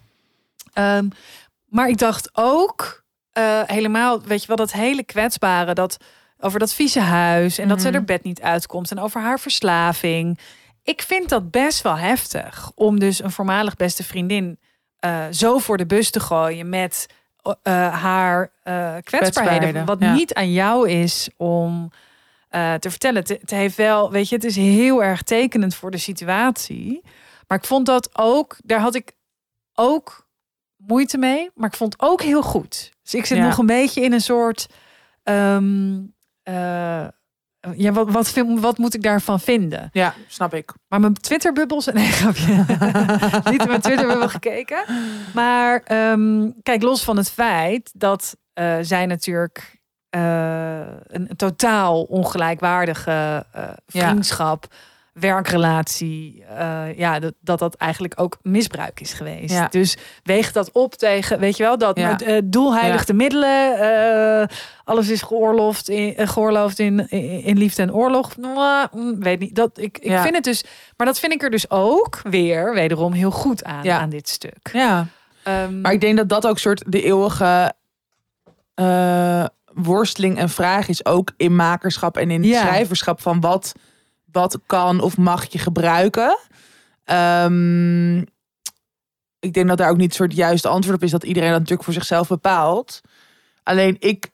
Ehm, 0.73 1.07
maar 1.65 1.89
ik 1.89 1.97
dacht 1.97 2.29
ook 2.33 3.05
eh, 3.31 3.61
helemaal, 3.65 4.21
weet 4.21 4.41
je 4.41 4.47
wel, 4.47 4.55
dat 4.55 4.71
hele 4.71 5.03
kwetsbare. 5.03 5.73
Dat 5.73 5.97
over 6.39 6.59
dat 6.59 6.73
vieze 6.73 6.99
huis. 6.99 7.57
En 7.57 7.67
dat 7.67 7.81
ze 7.81 7.87
Mhm. 7.87 7.95
er 7.95 8.03
bed 8.03 8.23
niet 8.23 8.41
uitkomt. 8.41 8.91
En 8.91 8.99
over 8.99 9.21
haar 9.21 9.39
verslaving. 9.39 10.39
Ik 10.87 11.01
vind 11.01 11.29
dat 11.29 11.51
best 11.51 11.81
wel 11.81 11.97
heftig. 11.97 12.71
Om 12.75 12.99
dus 12.99 13.23
een 13.23 13.31
voormalig 13.31 13.75
beste 13.75 14.03
vriendin 14.03 14.59
eh, 14.99 15.25
zo 15.31 15.57
voor 15.57 15.77
de 15.77 15.85
bus 15.85 16.09
te 16.11 16.19
gooien 16.19 16.69
met 16.69 17.07
eh, 17.41 18.01
haar 18.01 18.41
eh, 18.41 18.73
kwetsbaarheden. 18.73 19.03
Kwetsbaarheden, 19.03 19.85
Wat 19.85 19.99
ja. 19.99 20.13
niet 20.13 20.33
aan 20.33 20.51
jou 20.51 20.89
is 20.89 21.29
om 21.37 21.91
te 22.79 22.89
vertellen. 22.89 23.19
Het, 23.21 23.29
het 23.29 23.49
heeft 23.49 23.75
wel, 23.75 24.11
weet 24.11 24.29
je, 24.29 24.35
het 24.35 24.43
is 24.43 24.55
heel 24.55 25.03
erg 25.03 25.21
tekenend 25.21 25.75
voor 25.75 25.91
de 25.91 25.97
situatie. 25.97 27.01
Maar 27.47 27.57
ik 27.57 27.65
vond 27.65 27.85
dat 27.85 28.09
ook, 28.17 28.57
daar 28.63 28.79
had 28.79 28.95
ik 28.95 29.11
ook 29.73 30.27
moeite 30.77 31.17
mee. 31.17 31.49
Maar 31.55 31.69
ik 31.69 31.75
vond 31.75 31.95
ook 32.01 32.21
heel 32.21 32.41
goed. 32.43 32.91
Dus 33.03 33.13
ik 33.13 33.25
zit 33.25 33.37
Ja. 33.37 33.45
nog 33.47 33.57
een 33.57 33.65
beetje 33.65 34.01
in 34.01 34.13
een 34.13 34.21
soort. 34.21 34.67
ehm, 35.23 35.99
eh, 36.43 37.07
ja, 37.75 37.91
wat, 37.91 38.11
wat, 38.11 38.29
vind- 38.29 38.59
wat 38.59 38.77
moet 38.77 38.93
ik 38.93 39.03
daarvan 39.03 39.39
vinden? 39.39 39.89
ja, 39.91 40.13
snap 40.27 40.53
ik. 40.53 40.73
Maar 40.87 40.99
mijn 40.99 41.13
Twitterbubbels... 41.13 41.85
Nee, 41.93 42.05
grapje. 42.11 42.53
Niet 43.51 43.61
in 43.61 43.67
mijn 43.67 43.81
Twitterbubbel 43.81 44.29
gekeken. 44.29 44.83
Maar 45.33 45.81
ehm, 45.83 46.49
kijk, 46.63 46.81
los 46.81 47.03
van 47.03 47.17
het 47.17 47.29
feit 47.31 47.91
dat 47.93 48.37
eh, 48.53 48.75
zij 48.81 49.05
natuurlijk... 49.05 49.79
eh, 50.09 50.77
een, 51.07 51.25
een 51.29 51.35
totaal 51.35 52.03
ongelijkwaardige 52.03 53.45
eh, 53.51 53.63
Ja. 53.85 54.13
Werkrelatie... 55.19 56.43
eh, 56.57 56.97
ja, 56.97 57.19
dat, 57.19 57.33
dat 57.39 57.59
dat 57.59 57.75
eigenlijk 57.75 58.13
ook 58.19 58.37
misbruik 58.41 58.99
is 58.99 59.13
geweest. 59.13 59.53
Ja. 59.53 59.67
Dus 59.71 59.97
weeg 60.23 60.51
dat 60.51 60.71
op 60.71 60.93
tegen, 60.95 61.39
weet 61.39 61.57
je 61.57 61.63
wel, 61.63 61.77
dat 61.77 61.97
Ja. 61.99 62.09
het 62.09 62.21
eh, 62.21 62.37
doel 62.43 62.75
heiligt 62.75 63.07
de 63.07 63.13
middelen. 63.13 63.79
eh, 63.79 64.57
alles 64.83 65.09
is 65.09 65.21
geoorloofd 65.21 65.89
in, 65.89 66.27
geoorloofd 66.27 66.79
in, 66.79 67.09
in, 67.09 67.43
in 67.43 67.57
liefde 67.57 67.81
en 67.81 67.93
oorlog. 67.93 68.37
Mwah, 68.37 68.93
mm, 68.93 69.19
weet 69.19 69.39
niet. 69.39 69.55
Dat, 69.55 69.77
ik 69.77 69.97
ik 69.97 70.17
vind 70.17 70.35
het 70.35 70.43
dus, 70.43 70.63
maar 70.97 71.07
dat 71.07 71.19
vind 71.19 71.33
ik 71.33 71.43
er 71.43 71.49
dus 71.49 71.69
ook 71.69 72.19
weer 72.23 72.73
wederom 72.73 73.11
heel 73.13 73.31
goed 73.31 73.63
aan, 73.63 73.83
Ja. 73.83 73.99
aan 73.99 74.09
dit 74.09 74.29
stuk. 74.29 74.69
Ja. 74.73 75.07
Ehm, 75.43 75.81
Maar 75.81 75.91
ik 75.93 76.01
denk 76.01 76.17
dat 76.17 76.29
dat 76.29 76.47
ook 76.47 76.59
soort 76.59 76.83
de 76.87 77.03
eeuwige 77.03 77.73
worsteling 79.73 80.37
en 80.37 80.49
vraag 80.49 80.87
is 80.87 81.05
ook 81.05 81.31
in 81.37 81.55
makerschap 81.55 82.17
en 82.17 82.31
in 82.31 82.43
Ja. 82.43 82.61
schrijverschap 82.61 83.21
van 83.21 83.39
wat, 83.39 83.73
wat 84.39 84.59
kan 84.65 84.99
of 84.99 85.17
mag 85.17 85.51
je 85.51 85.59
gebruiken. 85.59 86.37
Ehm, 87.03 88.17
ik 89.39 89.53
denk 89.53 89.67
dat 89.67 89.77
daar 89.77 89.89
ook 89.89 89.97
niet 89.97 90.09
een 90.09 90.15
soort 90.15 90.33
juiste 90.33 90.67
antwoord 90.67 90.97
op 90.97 91.03
is 91.03 91.11
dat 91.11 91.23
iedereen 91.23 91.49
dat 91.49 91.59
natuurlijk 91.59 91.85
voor 91.85 91.93
zichzelf 91.93 92.27
bepaalt. 92.27 93.01
Alleen 93.63 93.95
ik, 93.99 94.29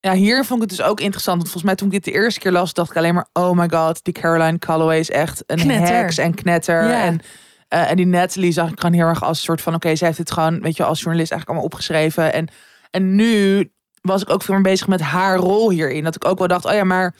ja, 0.00 0.12
hier 0.12 0.44
vond 0.44 0.62
ik 0.62 0.68
het 0.68 0.78
dus 0.78 0.86
ook 0.86 1.00
interessant. 1.00 1.36
Want 1.36 1.50
volgens 1.50 1.64
mij 1.64 1.74
toen 1.74 1.86
ik 1.86 1.92
dit 1.92 2.04
de 2.04 2.20
eerste 2.20 2.40
keer 2.40 2.52
las, 2.52 2.72
dacht 2.72 2.90
ik 2.90 2.96
alleen 2.96 3.14
maar, 3.14 3.28
oh 3.32 3.58
my 3.58 3.68
god, 3.68 4.04
die 4.04 4.14
Caroline 4.14 4.58
Calloway 4.58 4.98
is 4.98 5.10
echt 5.10 5.42
een 5.46 5.56
Knetter. 5.56 5.96
heks 5.96 6.18
en 6.18 6.34
knetter. 6.34 6.88
Ja. 6.88 7.02
En 7.02 7.20
eh, 7.68 7.90
en 7.90 7.96
die 7.96 8.06
Natalie 8.06 8.52
zag 8.52 8.70
ik 8.70 8.80
gewoon 8.80 8.94
heel 8.94 9.06
erg 9.06 9.22
als 9.22 9.38
een 9.38 9.44
soort 9.44 9.60
van... 9.60 9.74
oké, 9.74 9.96
zij 9.96 10.06
heeft 10.06 10.18
het 10.18 10.30
gewoon, 10.30 10.60
weet 10.60 10.76
je, 10.76 10.84
als 10.84 11.00
journalist 11.00 11.32
eigenlijk 11.32 11.50
allemaal 11.50 11.64
opgeschreven. 11.64 12.32
En, 12.32 12.48
en 12.90 13.14
nu 13.14 13.70
was 14.00 14.22
ik 14.22 14.30
ook 14.30 14.42
veel 14.42 14.54
meer 14.54 14.62
bezig 14.62 14.86
met 14.86 15.00
haar 15.00 15.36
rol 15.36 15.70
hierin. 15.70 16.04
Dat 16.04 16.14
ik 16.14 16.24
ook 16.24 16.38
wel 16.38 16.48
dacht, 16.48 16.64
oh 16.64 16.72
ja, 16.72 16.84
maar 16.84 17.14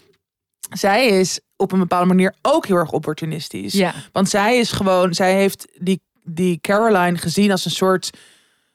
zij 0.71 1.07
is 1.07 1.41
op 1.57 1.73
een 1.73 1.79
bepaalde 1.79 2.07
manier 2.07 2.35
ook 2.43 2.67
heel 2.67 2.77
erg 2.77 2.91
opportunistisch. 2.91 3.73
ja, 3.73 3.95
Want 4.13 4.29
zij 4.29 4.59
is 4.59 4.73
gewoon, 4.73 5.15
zij 5.15 5.35
heeft 5.35 5.67
die, 5.79 6.01
die 6.25 6.59
Caroline 6.61 7.19
gezien 7.19 7.51
als 7.51 7.65
een 7.65 7.71
soort... 7.71 8.11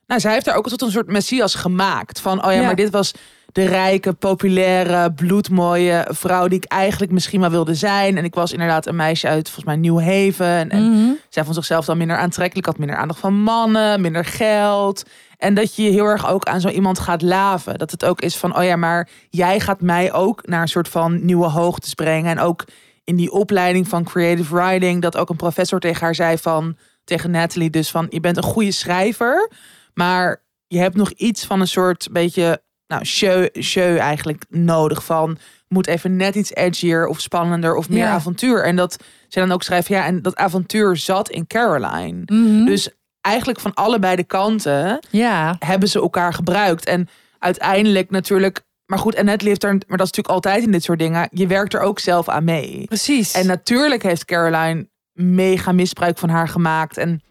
Nou, 0.08 0.22
zij 0.22 0.34
heeft 0.34 0.46
haar 0.46 0.56
ook 0.56 0.70
tot 0.70 0.82
een 0.82 0.92
soort 0.92 1.08
messias 1.08 1.56
gemaakt. 1.56 2.20
Van, 2.20 2.46
oh 2.46 2.52
ja, 2.52 2.60
Ja. 2.60 2.66
maar 2.66 2.76
dit 2.76 2.90
was 2.90 3.12
de 3.52 3.66
rijke, 3.66 4.14
populaire, 4.14 5.12
bloedmooie 5.14 6.06
vrouw 6.10 6.48
die 6.48 6.58
ik 6.58 6.64
eigenlijk 6.66 7.12
misschien 7.12 7.40
wel 7.40 7.50
wilde 7.50 7.76
zijn. 7.76 8.18
En 8.18 8.24
ik 8.24 8.34
was 8.36 8.52
inderdaad 8.52 8.86
een 8.86 8.96
meisje 8.96 9.28
uit, 9.28 9.50
volgens 9.50 9.66
mij, 9.66 9.76
New 9.76 10.00
Haven. 10.00 10.46
En, 10.48 10.70
en 10.70 10.90
Mhm. 10.92 11.12
zij 11.30 11.44
vond 11.44 11.56
zichzelf 11.56 11.86
dan 11.86 11.98
minder 11.98 12.18
aantrekkelijk, 12.18 12.66
had 12.68 12.78
minder 12.78 12.96
aandacht 12.98 13.20
van 13.20 13.34
mannen, 13.42 14.02
minder 14.02 14.26
geld. 14.26 15.04
En 15.44 15.54
dat 15.54 15.76
je 15.76 15.84
je 15.84 15.90
heel 15.90 16.06
erg 16.06 16.30
ook 16.30 16.44
aan 16.46 16.62
zo 16.62 16.70
iemand 16.70 17.00
gaat 17.00 17.22
laven. 17.22 17.78
Dat 17.78 17.92
het 17.92 18.06
ook 18.06 18.22
is 18.22 18.38
van, 18.38 18.58
oh 18.58 18.64
ja, 18.64 18.76
maar 18.76 19.10
jij 19.30 19.60
gaat 19.60 19.82
mij 19.82 20.14
ook 20.14 20.48
naar 20.48 20.62
een 20.62 20.68
soort 20.68 20.88
van 20.88 21.26
nieuwe 21.26 21.48
hoogtes 21.50 21.94
brengen. 21.94 22.32
En 22.32 22.40
ook 22.40 22.66
in 23.04 23.16
die 23.16 23.32
opleiding 23.32 23.88
van 23.88 24.04
creative 24.04 24.56
writing, 24.56 25.02
dat 25.02 25.18
ook 25.18 25.30
een 25.30 25.36
professor 25.36 25.80
tegen 25.80 26.02
haar 26.02 26.16
zei 26.16 26.38
van, 26.38 26.78
tegen 27.04 27.32
Natalie 27.32 27.70
dus 27.70 27.92
van, 27.92 28.06
je 28.10 28.20
bent 28.20 28.38
een 28.38 28.44
goede 28.44 28.72
schrijver, 28.72 29.52
maar 29.94 30.44
je 30.68 30.80
hebt 30.80 30.96
nog 30.96 31.12
iets 31.12 31.46
van 31.46 31.60
een 31.60 31.68
soort 31.68 32.08
beetje, 32.12 32.62
nou, 32.88 33.06
show, 33.06 33.48
show 33.62 33.98
eigenlijk 33.98 34.44
nodig 34.50 35.04
van, 35.06 35.38
moet 35.68 35.88
even 35.88 36.16
net 36.16 36.36
iets 36.36 36.54
edgier 36.54 37.08
of 37.08 37.20
spannender 37.20 37.76
of 37.76 37.90
meer 37.90 37.98
Ja. 37.98 38.12
avontuur. 38.12 38.64
En 38.64 38.76
dat 38.76 39.04
zij 39.28 39.42
dan 39.42 39.52
ook 39.52 39.64
schrijft, 39.64 39.88
ja, 39.88 40.06
en 40.06 40.22
dat 40.22 40.36
avontuur 40.36 40.98
zat 40.98 41.30
in 41.30 41.48
Caroline. 41.48 42.22
Mhm. 42.26 42.66
Dus 42.66 42.90
eigenlijk 43.24 43.60
van 43.60 43.74
allebei 43.74 44.16
de 44.16 44.24
kanten 44.24 45.00
Ja. 45.10 45.56
hebben 45.60 45.90
ze 45.90 46.00
elkaar 46.00 46.34
gebruikt. 46.34 46.86
En 46.86 47.08
uiteindelijk 47.40 48.10
natuurlijk. 48.10 48.62
Maar 48.86 49.00
goed, 49.00 49.16
en 49.16 49.28
het 49.28 49.42
leeft 49.42 49.64
er. 49.64 49.70
Maar 49.70 49.80
dat 49.98 50.08
is 50.08 50.14
natuurlijk 50.14 50.28
altijd 50.36 50.64
in 50.64 50.72
dit 50.72 50.84
soort 50.84 51.00
dingen. 51.00 51.28
Je 51.32 51.48
werkt 51.48 51.74
er 51.74 51.80
ook 51.80 52.00
zelf 52.00 52.30
aan 52.30 52.44
mee. 52.44 52.86
Precies. 52.86 53.32
En 53.34 53.46
natuurlijk 53.48 54.04
heeft 54.04 54.26
Caroline 54.26 54.88
mega 55.14 55.72
misbruik 55.72 56.18
van 56.18 56.30
haar 56.30 56.48
gemaakt. 56.48 56.98
En 56.98 57.22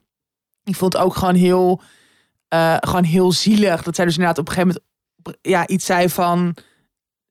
ik 0.64 0.75
vond 0.76 0.92
het 0.92 1.02
ook 1.02 1.14
gewoon 1.16 1.34
heel, 1.34 1.80
eh, 2.49 2.76
gewoon 2.80 3.04
heel 3.04 3.32
zielig. 3.32 3.82
Dat 3.82 3.94
zij 3.96 4.04
dus 4.04 4.14
inderdaad 4.14 4.38
op 4.38 4.49
een 4.49 4.54
gegeven 4.54 4.82
moment 5.22 5.38
ja, 5.46 5.66
iets 5.66 5.84
zei 5.87 6.08
van. 6.08 6.56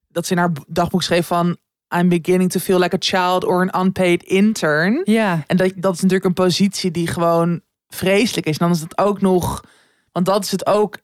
Dat 0.07 0.25
ze 0.25 0.31
in 0.33 0.39
haar 0.39 0.51
dagboek 0.67 1.03
schreef 1.03 1.27
van. 1.27 1.57
I'm 1.95 2.09
beginning 2.09 2.51
to 2.51 2.59
feel 2.59 2.79
like 2.79 2.95
a 2.95 2.99
child 2.99 3.45
or 3.45 3.69
an 3.71 3.85
unpaid 3.85 4.23
intern. 4.23 5.01
ja. 5.05 5.43
En 5.47 5.57
dat, 5.57 5.71
dat 5.75 5.93
is 5.93 5.99
natuurlijk 6.01 6.25
een 6.27 6.43
positie 6.45 6.91
die 6.91 7.07
gewoon 7.07 7.61
vreselijk 7.95 8.48
is. 8.48 8.57
En 8.57 8.65
dan 8.67 8.75
is 8.75 8.81
het 8.81 8.98
ook 8.98 9.21
nog. 9.21 9.63
Want 10.12 10.25
dat 10.25 10.43
is 10.43 10.51
het 10.51 10.65
ook. 10.65 10.98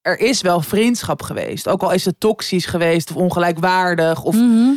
Er 0.00 0.18
is 0.18 0.40
wel 0.40 0.60
vriendschap 0.60 1.22
geweest. 1.22 1.68
Ook 1.68 1.82
al 1.82 1.92
is 1.92 2.04
het 2.04 2.20
toxisch 2.20 2.66
geweest 2.66 3.10
of 3.10 3.16
ongelijkwaardig. 3.16 4.22
Of 4.22 4.34
Mhm. 4.34 4.72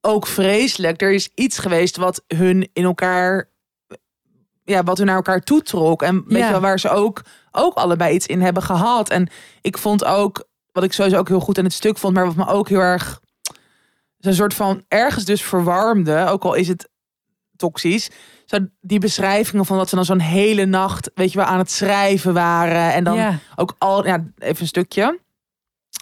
ook 0.00 0.26
vreselijk. 0.26 1.02
Er 1.02 1.12
is 1.12 1.28
iets 1.34 1.58
geweest 1.58 1.96
wat 1.96 2.22
hun 2.26 2.68
in 2.72 2.84
elkaar. 2.84 3.50
Ja, 4.64 4.82
wat 4.82 4.98
hun 4.98 5.06
naar 5.06 5.16
elkaar 5.16 5.40
toetrok. 5.40 6.02
En 6.02 6.24
weet 6.26 6.38
Ja. 6.38 6.44
je 6.46 6.50
wel, 6.52 6.60
waar 6.60 6.78
ze 6.80 6.88
ook, 6.88 7.22
ook 7.50 7.74
allebei 7.74 8.14
iets 8.14 8.26
in 8.26 8.40
hebben 8.40 8.62
gehad. 8.62 9.10
En 9.10 9.28
ik 9.60 9.78
vond 9.78 10.04
ook, 10.04 10.48
wat 10.72 10.84
ik 10.84 10.92
sowieso 10.92 11.18
ook 11.18 11.28
heel 11.28 11.40
goed 11.40 11.58
in 11.58 11.64
het 11.64 11.72
stuk 11.72 11.98
vond, 11.98 12.14
maar 12.14 12.26
wat 12.26 12.36
me 12.36 12.46
ook 12.46 12.68
heel 12.68 12.80
erg. 12.80 13.20
Een 14.20 14.34
soort 14.34 14.54
van 14.54 14.84
ergens 14.88 15.24
dus 15.24 15.42
verwarmde, 15.42 16.26
ook 16.26 16.44
al 16.44 16.54
is 16.54 16.68
het 16.68 16.88
toxisch. 17.56 18.10
Zo 18.52 18.58
die 18.80 18.98
beschrijvingen 18.98 19.66
van 19.66 19.76
dat 19.76 19.88
ze 19.88 19.94
dan 19.94 20.04
zo'n 20.04 20.20
hele 20.20 20.64
nacht, 20.64 21.10
weet 21.14 21.32
je 21.32 21.38
wel, 21.38 21.46
aan 21.46 21.58
het 21.58 21.70
schrijven 21.70 22.34
waren. 22.34 22.92
En 22.92 23.04
dan 23.04 23.16
ja. 23.16 23.38
ook 23.56 23.74
al, 23.78 24.06
ja, 24.06 24.24
even 24.38 24.60
een 24.60 24.66
stukje. 24.66 25.18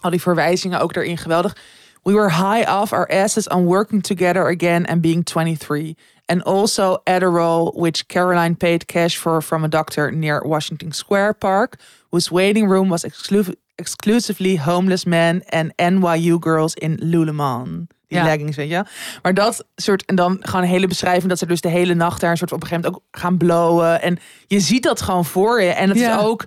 Al 0.01 0.09
die 0.09 0.21
verwijzingen 0.21 0.79
ook 0.79 0.93
daarin 0.93 1.17
geweldig. 1.17 1.55
We 2.03 2.13
were 2.13 2.29
high 2.29 2.81
off 2.81 2.93
our 2.93 3.07
asses 3.07 3.47
on 3.47 3.65
working 3.65 4.03
together 4.03 4.47
again 4.47 4.85
and 4.87 5.01
being 5.01 5.23
23. 5.23 5.95
And 6.25 6.43
also 6.43 7.01
Adderall, 7.03 7.73
which 7.75 8.07
Caroline 8.07 8.55
paid 8.55 8.85
cash 8.85 9.17
for 9.17 9.41
from 9.41 9.63
a 9.63 9.67
doctor 9.67 10.11
near 10.11 10.41
Washington 10.45 10.91
Square 10.91 11.33
Park, 11.33 11.79
whose 12.09 12.31
waiting 12.31 12.69
room 12.69 12.89
was 12.89 13.03
exclu- 13.03 13.55
exclusively 13.75 14.55
homeless 14.55 15.05
men 15.05 15.41
and 15.49 15.71
NYU 15.77 16.39
girls 16.39 16.73
in 16.73 16.97
Lululemon. 16.97 17.87
Die 18.11 18.19
Ja. 18.19 18.25
leggings, 18.25 18.55
weet 18.55 18.69
je. 18.69 18.83
Maar 19.21 19.33
dat 19.33 19.65
soort, 19.75 20.05
en 20.05 20.15
dan 20.15 20.37
gewoon 20.41 20.65
hele 20.65 20.87
beschrijving 20.87 21.29
dat 21.29 21.37
ze 21.37 21.45
dus 21.45 21.61
de 21.61 21.69
hele 21.69 21.93
nacht 21.93 22.21
daar 22.21 22.31
een 22.31 22.37
soort 22.37 22.51
op 22.51 22.61
een 22.61 22.67
gegeven 22.67 22.89
moment 22.91 23.03
ook 23.11 23.19
gaan 23.21 23.37
blowen. 23.37 24.01
En 24.01 24.17
je 24.47 24.59
ziet 24.59 24.83
dat 24.83 25.01
gewoon 25.01 25.25
voor 25.25 25.61
je. 25.61 25.69
En 25.69 25.89
het 25.89 25.97
Ja. 25.99 26.17
is 26.19 26.23
ook, 26.25 26.45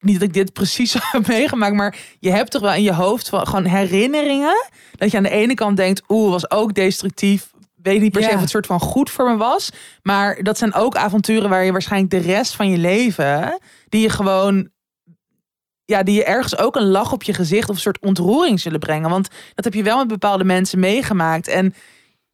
niet 0.00 0.14
dat 0.18 0.28
ik 0.28 0.34
dit 0.34 0.52
precies 0.52 0.92
heb 1.12 1.26
meegemaakt, 1.26 1.74
maar 1.74 1.96
je 2.20 2.30
hebt 2.30 2.50
toch 2.50 2.62
wel 2.62 2.72
in 2.74 2.82
je 2.82 2.94
hoofd 2.94 3.28
van 3.28 3.46
gewoon 3.46 3.64
herinneringen. 3.64 4.68
Dat 4.96 5.10
je 5.10 5.16
aan 5.16 5.22
de 5.22 5.30
ene 5.30 5.54
kant 5.54 5.76
denkt, 5.76 6.02
oeh, 6.08 6.30
was 6.30 6.50
ook 6.50 6.74
destructief. 6.74 7.50
Weet 7.82 8.00
niet 8.00 8.12
per 8.12 8.22
se 8.22 8.28
Ja. 8.28 8.34
of 8.34 8.40
het 8.40 8.50
soort 8.50 8.66
van 8.66 8.80
goed 8.80 9.10
voor 9.10 9.30
me 9.30 9.36
was. 9.36 9.70
Maar 10.02 10.42
dat 10.42 10.58
zijn 10.58 10.74
ook 10.74 10.96
avonturen 10.96 11.48
waar 11.50 11.64
je 11.64 11.72
waarschijnlijk 11.72 12.10
de 12.10 12.18
rest 12.32 12.54
van 12.56 12.70
je 12.70 12.78
leven, 12.78 13.58
die 13.88 14.00
je 14.00 14.10
gewoon, 14.10 14.70
ja, 15.88 16.02
die 16.02 16.14
je 16.14 16.24
ergens 16.24 16.58
ook 16.58 16.76
een 16.76 16.88
lach 16.88 17.12
op 17.12 17.22
je 17.22 17.34
gezicht 17.34 17.68
of 17.68 17.74
een 17.74 17.80
soort 17.80 18.00
ontroering 18.00 18.60
zullen 18.60 18.80
brengen. 18.80 19.10
Want 19.10 19.28
dat 19.54 19.64
heb 19.64 19.74
je 19.74 19.82
wel 19.82 19.98
met 19.98 20.08
bepaalde 20.08 20.44
mensen 20.44 20.78
meegemaakt. 20.78 21.48
En 21.48 21.74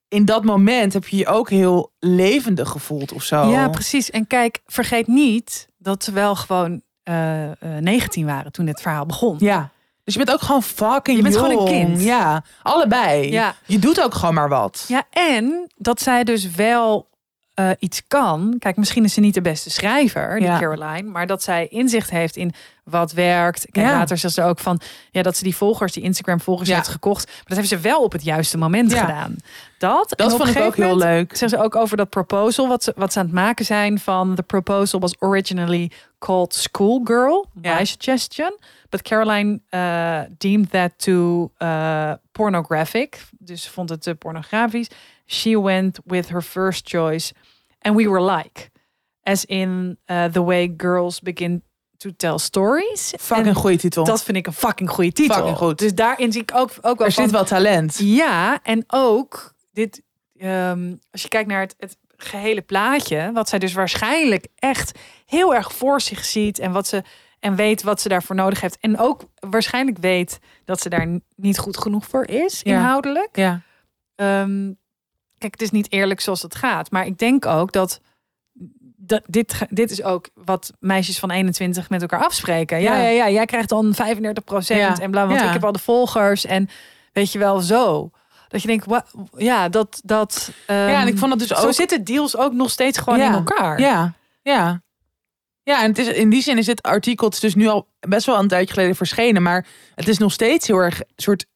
in 0.08 0.24
dat 0.24 0.44
moment 0.44 0.92
heb 0.92 1.06
je 1.06 1.16
je 1.16 1.26
ook 1.26 1.50
heel 1.50 1.92
levendig 1.98 2.68
gevoeld 2.68 3.12
of 3.12 3.22
zo. 3.22 3.50
Ja, 3.50 3.68
precies. 3.68 4.10
En 4.10 4.26
kijk, 4.26 4.60
vergeet 4.66 5.06
niet 5.06 5.68
dat 5.78 6.04
ze 6.04 6.12
wel 6.12 6.36
gewoon 6.36 6.82
eh, 7.02 7.50
eh, 7.50 7.56
19 7.80 8.26
waren 8.26 8.52
toen 8.52 8.64
dit 8.66 8.80
verhaal 8.80 9.06
begon. 9.06 9.36
Ja. 9.38 9.70
Dus 10.04 10.14
je 10.14 10.24
bent 10.24 10.32
ook 10.36 10.42
gewoon 10.42 10.62
fucking 10.62 11.16
Je 11.16 11.22
bent 11.22 11.34
jong. 11.34 11.46
gewoon 11.46 11.66
een 11.66 11.72
kind. 11.72 12.02
Ja, 12.02 12.44
allebei. 12.62 13.30
Ja. 13.30 13.54
Je 13.66 13.78
doet 13.78 14.02
ook 14.02 14.14
gewoon 14.14 14.34
maar 14.34 14.48
wat. 14.48 14.84
Ja, 14.88 15.02
en 15.10 15.72
dat 15.76 16.00
zij 16.00 16.24
dus 16.24 16.50
wel 16.50 17.08
eh, 17.54 17.70
iets 17.78 18.02
kan. 18.08 18.54
Kijk, 18.58 18.76
misschien 18.76 19.04
is 19.04 19.14
ze 19.14 19.20
niet 19.20 19.34
de 19.34 19.40
beste 19.40 19.70
schrijver, 19.70 20.38
die 20.38 20.48
Ja. 20.48 20.58
Caroline, 20.58 21.10
maar 21.10 21.26
dat 21.26 21.42
zij 21.42 21.66
inzicht 21.68 22.10
heeft 22.10 22.36
in 22.36 22.52
wat 22.84 23.12
werkt. 23.12 23.66
Kijk, 23.70 23.86
Ja. 23.86 23.92
later 23.92 24.18
zegt 24.18 24.34
ze 24.34 24.42
ook 24.42 24.58
van 24.58 24.80
ja, 25.10 25.22
dat 25.22 25.36
ze 25.36 25.42
die 25.44 25.56
volgers, 25.56 25.92
die 25.92 26.02
Instagram 26.02 26.40
volgers 26.40 26.68
Ja. 26.68 26.74
heeft 26.76 26.88
gekocht. 26.88 27.26
Maar 27.26 27.42
dat 27.44 27.56
heeft 27.56 27.68
ze 27.68 27.78
wel 27.78 28.02
op 28.02 28.12
het 28.12 28.24
juiste 28.24 28.58
moment 28.58 28.94
gedaan. 28.94 29.36
Dat, 29.78 30.12
Dat 30.16 30.36
vond 30.36 30.48
ik 30.56 30.62
ook 30.62 30.76
heel 30.76 30.96
leuk. 30.96 31.36
Zeggen 31.36 31.58
ze 31.58 31.64
ook 31.64 31.76
over 31.76 31.96
dat 31.96 32.08
proposal 32.10 32.68
wat 32.68 32.84
ze, 32.84 32.92
wat 32.96 33.12
ze 33.12 33.18
aan 33.18 33.24
het 33.24 33.34
maken 33.34 33.64
zijn 33.64 33.98
van 33.98 34.34
the 34.34 34.42
proposal 34.42 35.00
was 35.00 35.14
originally 35.18 35.90
called 36.18 36.54
Schoolgirl, 36.54 37.46
Ja. 37.62 37.74
my 37.74 37.84
suggestion. 37.84 38.58
But 38.94 39.02
Caroline 39.02 39.60
uh, 39.72 40.22
deemed 40.38 40.70
that 40.70 40.98
too 40.98 41.50
uh, 41.58 42.12
pornographic. 42.32 43.24
Dus 43.38 43.68
vond 43.68 43.88
het 43.88 44.02
te 44.02 44.14
pornografisch. 44.14 44.88
She 45.26 45.60
went 45.60 45.98
with 46.04 46.28
her 46.28 46.42
first 46.42 46.88
choice. 46.88 47.32
And 47.80 47.96
we 47.96 48.08
were 48.08 48.22
like. 48.22 48.70
As 49.22 49.44
in 49.44 49.98
uh, 50.06 50.24
the 50.24 50.44
way 50.44 50.74
girls 50.76 51.20
begin 51.20 51.62
to 51.96 52.10
tell 52.16 52.38
stories. 52.38 53.14
Fucking 53.18 53.46
En 53.46 53.54
goede 53.54 53.76
titel. 53.76 54.04
Dat 54.04 54.22
vind 54.22 54.36
ik 54.36 54.46
een 54.46 54.52
fucking 54.52 54.90
goede 54.90 55.12
titel. 55.12 55.36
Fucking 55.36 55.56
goed. 55.56 55.78
Dus 55.78 55.94
daarin 55.94 56.32
zie 56.32 56.42
ik 56.42 56.50
ook, 56.54 56.70
ook 56.80 56.98
wel 56.98 57.06
er 57.06 57.12
van, 57.12 57.24
zit 57.24 57.32
wel 57.32 57.44
talent. 57.44 57.98
ja, 57.98 58.60
en 58.62 58.84
ook 58.86 59.54
dit, 59.72 60.02
ehm, 60.36 60.94
als 61.10 61.22
je 61.22 61.28
kijkt 61.28 61.48
naar 61.48 61.60
het, 61.60 61.74
het 61.78 61.96
gehele 62.16 62.62
plaatje, 62.62 63.30
wat 63.32 63.48
zij 63.48 63.58
dus 63.58 63.72
waarschijnlijk 63.72 64.46
echt 64.54 64.98
heel 65.26 65.54
erg 65.54 65.72
voor 65.72 66.00
zich 66.00 66.24
ziet 66.24 66.58
en 66.58 66.72
wat 66.72 66.86
ze 66.86 67.02
en 67.44 67.54
weet 67.56 67.82
wat 67.82 68.00
ze 68.00 68.08
daarvoor 68.08 68.36
nodig 68.36 68.60
heeft 68.60 68.78
en 68.80 68.98
ook 68.98 69.24
waarschijnlijk 69.50 69.98
weet 69.98 70.38
dat 70.64 70.80
ze 70.80 70.88
daar 70.88 71.08
niet 71.36 71.58
goed 71.58 71.76
genoeg 71.78 72.06
voor 72.06 72.26
is 72.28 72.60
Ja. 72.62 72.76
inhoudelijk. 72.76 73.28
Ja. 73.36 73.60
Ehm, 74.14 74.72
kijk, 75.38 75.52
het 75.52 75.62
is 75.62 75.70
niet 75.70 75.92
eerlijk 75.92 76.20
zoals 76.20 76.42
het 76.42 76.54
gaat, 76.54 76.90
maar 76.90 77.06
ik 77.06 77.18
denk 77.18 77.46
ook 77.46 77.72
dat. 77.72 78.00
Dat, 78.96 79.22
dit, 79.26 79.66
dit 79.68 79.90
is 79.90 80.02
ook 80.02 80.28
wat 80.34 80.72
meisjes 80.80 81.18
van 81.18 81.30
21 81.30 81.90
met 81.90 82.00
elkaar 82.00 82.24
afspreken. 82.24 82.80
Ja, 82.80 82.94
Ja. 82.96 83.02
ja, 83.02 83.08
ja, 83.08 83.30
jij 83.30 83.44
krijgt 83.46 83.68
dan 83.68 83.94
35 83.94 84.68
Ja. 84.68 84.98
en 84.98 85.10
bla, 85.10 85.26
want 85.26 85.40
ik 85.40 85.48
heb 85.52 85.64
al 85.64 85.72
de 85.72 85.78
volgers 85.78 86.44
en 86.44 86.68
weet 87.12 87.32
je 87.32 87.38
wel 87.38 87.60
zo. 87.60 88.10
Dat 88.48 88.62
je 88.62 88.68
denkt, 88.68 88.86
wa- 88.86 89.06
ja, 89.36 89.68
dat. 89.68 90.00
dat 90.04 90.52
ja, 90.66 91.00
en 91.00 91.06
ik 91.06 91.18
vond 91.18 91.30
het 91.30 91.48
dus 91.48 91.58
Zo 91.58 91.66
ook... 91.66 91.72
zitten 91.72 92.04
deals 92.04 92.36
ook 92.36 92.52
nog 92.52 92.70
steeds 92.70 92.98
gewoon 92.98 93.20
in 93.20 93.32
elkaar. 93.32 93.80
Ja, 93.80 94.12
ja. 94.42 94.82
Ja, 95.64 95.82
en 95.82 95.88
het 95.88 95.98
is, 95.98 96.08
in 96.08 96.30
die 96.30 96.42
zin 96.42 96.58
is 96.58 96.66
dit 96.66 96.82
artikel, 96.82 97.26
het 97.26 97.34
is 97.34 97.40
dus 97.40 97.54
nu 97.54 97.66
al 97.66 97.88
best 98.00 98.26
wel 98.26 98.38
een 98.38 98.48
tijdje 98.48 98.74
geleden 98.74 98.96
verschenen, 98.96 99.42
maar 99.42 99.66
het 99.94 100.08
is 100.08 100.18
nog 100.18 100.32
steeds 100.32 100.66
heel 100.66 100.78
erg 100.78 101.00
soort 101.16 101.46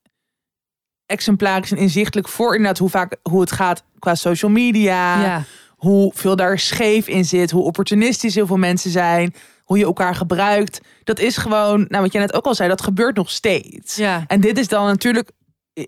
exemplarisch 1.06 1.70
en 1.70 1.76
inzichtelijk 1.76 2.28
voor 2.28 2.54
inderdaad 2.54 2.78
hoe 2.78 2.88
vaak 2.88 3.16
hoe 3.22 3.40
het 3.40 3.52
gaat 3.52 3.84
qua 3.98 4.14
social 4.14 4.50
media, 4.50 5.22
ja. 5.22 5.44
hoeveel 5.76 6.36
daar 6.36 6.58
scheef 6.58 7.08
in 7.08 7.24
zit, 7.24 7.50
hoe 7.50 7.62
opportunistisch 7.62 8.34
heel 8.34 8.46
veel 8.46 8.56
mensen 8.56 8.90
zijn, 8.90 9.34
hoe 9.64 9.78
je 9.78 9.84
elkaar 9.84 10.14
gebruikt. 10.14 10.80
Dat 11.04 11.18
is 11.18 11.36
gewoon, 11.36 11.86
nou 11.88 12.02
wat 12.02 12.12
jij 12.12 12.20
net 12.20 12.34
ook 12.34 12.46
al 12.46 12.54
zei, 12.54 12.68
dat 12.68 12.82
gebeurt 12.82 13.16
nog 13.16 13.30
steeds. 13.30 13.96
ja. 13.96 14.24
En 14.26 14.40
dit 14.40 14.58
is 14.58 14.68
dan 14.68 14.86
natuurlijk, 14.86 15.30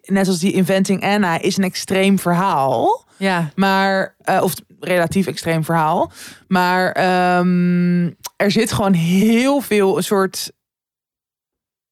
net 0.04 0.28
als 0.28 0.38
die 0.38 0.52
Inventing 0.52 1.02
Anna, 1.02 1.40
is 1.40 1.56
een 1.56 1.64
extreem 1.64 2.18
verhaal. 2.18 3.04
ja. 3.16 3.50
Maar, 3.54 4.14
eh, 4.18 4.42
of 4.42 4.54
relatief 4.80 5.26
extreem 5.26 5.64
verhaal. 5.64 6.12
Maar 6.48 6.92
ehm, 6.92 8.04
er 8.36 8.50
zit 8.50 8.72
gewoon 8.72 8.92
heel 8.92 9.60
veel 9.60 9.96
een 9.96 10.02
soort 10.04 10.52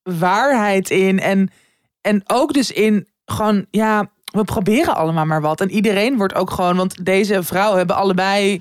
waarheid 0.02 0.90
in. 0.90 1.21
En, 1.21 1.50
en 2.00 2.23
ook 2.26 2.52
dus 2.52 2.73
in 2.73 3.09
gewoon, 3.25 3.66
ja, 3.71 4.11
we 4.25 4.45
proberen 4.45 4.97
allemaal 4.97 5.26
maar 5.26 5.40
wat. 5.40 5.61
En 5.61 5.71
iedereen 5.71 6.16
wordt 6.16 6.35
ook 6.35 6.50
gewoon, 6.50 6.76
want 6.76 7.04
deze 7.04 7.42
vrouwen 7.42 7.78
hebben 7.78 7.97
allebei, 7.97 8.61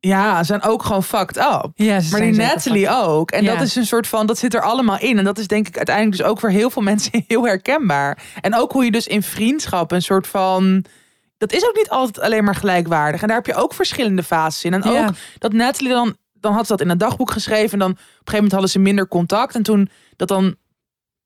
ja, 0.00 0.42
zijn 0.42 0.62
ook 0.62 0.82
gewoon 0.82 1.04
fucked 1.04 1.36
up. 1.36 1.70
ja 1.74 2.00
Maar 2.10 2.20
die 2.20 2.32
Natalie 2.32 2.90
ook. 2.90 3.30
En 3.30 3.42
Ja. 3.44 3.52
dat 3.54 3.62
is 3.62 3.76
een 3.76 3.86
soort 3.86 4.06
van, 4.06 4.26
dat 4.26 4.38
zit 4.38 4.54
er 4.54 4.62
allemaal 4.62 4.98
in. 4.98 5.18
En 5.18 5.24
dat 5.24 5.38
is 5.38 5.46
denk 5.46 5.68
ik 5.68 5.76
uiteindelijk 5.76 6.16
dus 6.16 6.26
ook 6.26 6.40
voor 6.40 6.50
heel 6.50 6.70
veel 6.70 6.82
mensen 6.92 7.24
heel 7.26 7.44
herkenbaar. 7.46 8.22
En 8.40 8.54
ook 8.54 8.72
hoe 8.72 8.84
je 8.84 8.90
dus 8.90 9.06
in 9.06 9.22
vriendschap 9.22 9.92
een 9.92 10.02
soort 10.02 10.26
van. 10.26 10.84
Dat 11.50 11.52
is 11.62 11.68
ook 11.68 11.76
niet 11.76 11.88
altijd 11.88 12.20
alleen 12.24 12.44
maar 12.44 12.54
gelijkwaardig. 12.54 13.20
En 13.22 13.26
daar 13.28 13.36
heb 13.36 13.46
je 13.46 13.54
ook 13.54 13.74
verschillende 13.74 14.22
fases 14.22 14.64
in. 14.64 14.74
En 14.74 14.92
Ja. 14.92 15.06
ook 15.06 15.14
dat 15.38 15.52
Natalie 15.52 15.92
dan, 15.92 16.16
dan 16.32 16.52
had 16.52 16.66
ze 16.66 16.72
dat 16.72 16.80
in 16.80 16.88
een 16.90 16.98
dagboek 16.98 17.30
geschreven. 17.30 17.72
En 17.72 17.78
dan 17.78 17.90
op 17.90 17.96
een 17.96 18.02
gegeven 18.06 18.34
moment 18.34 18.52
hadden 18.52 18.70
ze 18.70 18.78
minder 18.78 19.08
contact. 19.08 19.54
En 19.54 19.62
toen 19.62 19.88
dat 20.16 20.28
dan. 20.28 20.54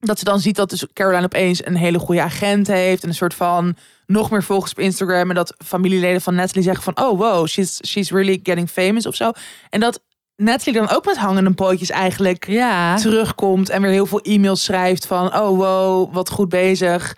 Dat 0.01 0.19
ze 0.19 0.25
dan 0.25 0.41
ziet 0.41 0.57
dat 0.57 0.71
dus 0.71 0.87
Caroline 0.93 1.25
opeens 1.25 1.67
een 1.67 1.77
hele 1.77 1.99
goede 1.99 2.23
agent 2.23 2.67
heeft. 2.67 3.03
En 3.03 3.09
een 3.09 3.15
soort 3.15 3.35
van 3.35 3.77
nog 4.07 4.31
meer 4.31 4.43
volgers 4.43 4.71
op 4.71 4.79
Instagram. 4.79 5.29
En 5.29 5.35
dat 5.35 5.55
familieleden 5.65 6.21
van 6.21 6.35
Natalie 6.35 6.63
zeggen 6.63 6.83
van... 6.95 7.05
Oh, 7.07 7.19
wow, 7.19 7.47
she's, 7.47 7.81
she's 7.87 8.11
really 8.11 8.41
getting 8.43 8.71
famous 8.71 9.07
of 9.07 9.15
zo. 9.15 9.31
En 9.71 9.81
dat 9.81 10.03
Natalie 10.37 10.79
dan 10.81 10.91
ook 10.91 11.05
met 11.05 11.17
hangende 11.17 11.53
pootjes 11.53 11.91
eigenlijk 11.91 12.47
Ja. 12.47 12.97
terugkomt. 12.97 13.69
En 13.69 13.83
weer 13.83 13.91
heel 13.91 14.07
veel 14.07 14.21
e-mails 14.21 14.65
schrijft 14.65 15.07
van... 15.07 15.27
Oh, 15.37 15.57
wow, 15.59 16.15
wat 16.15 16.31
goed 16.31 16.49
bezig. 16.49 17.17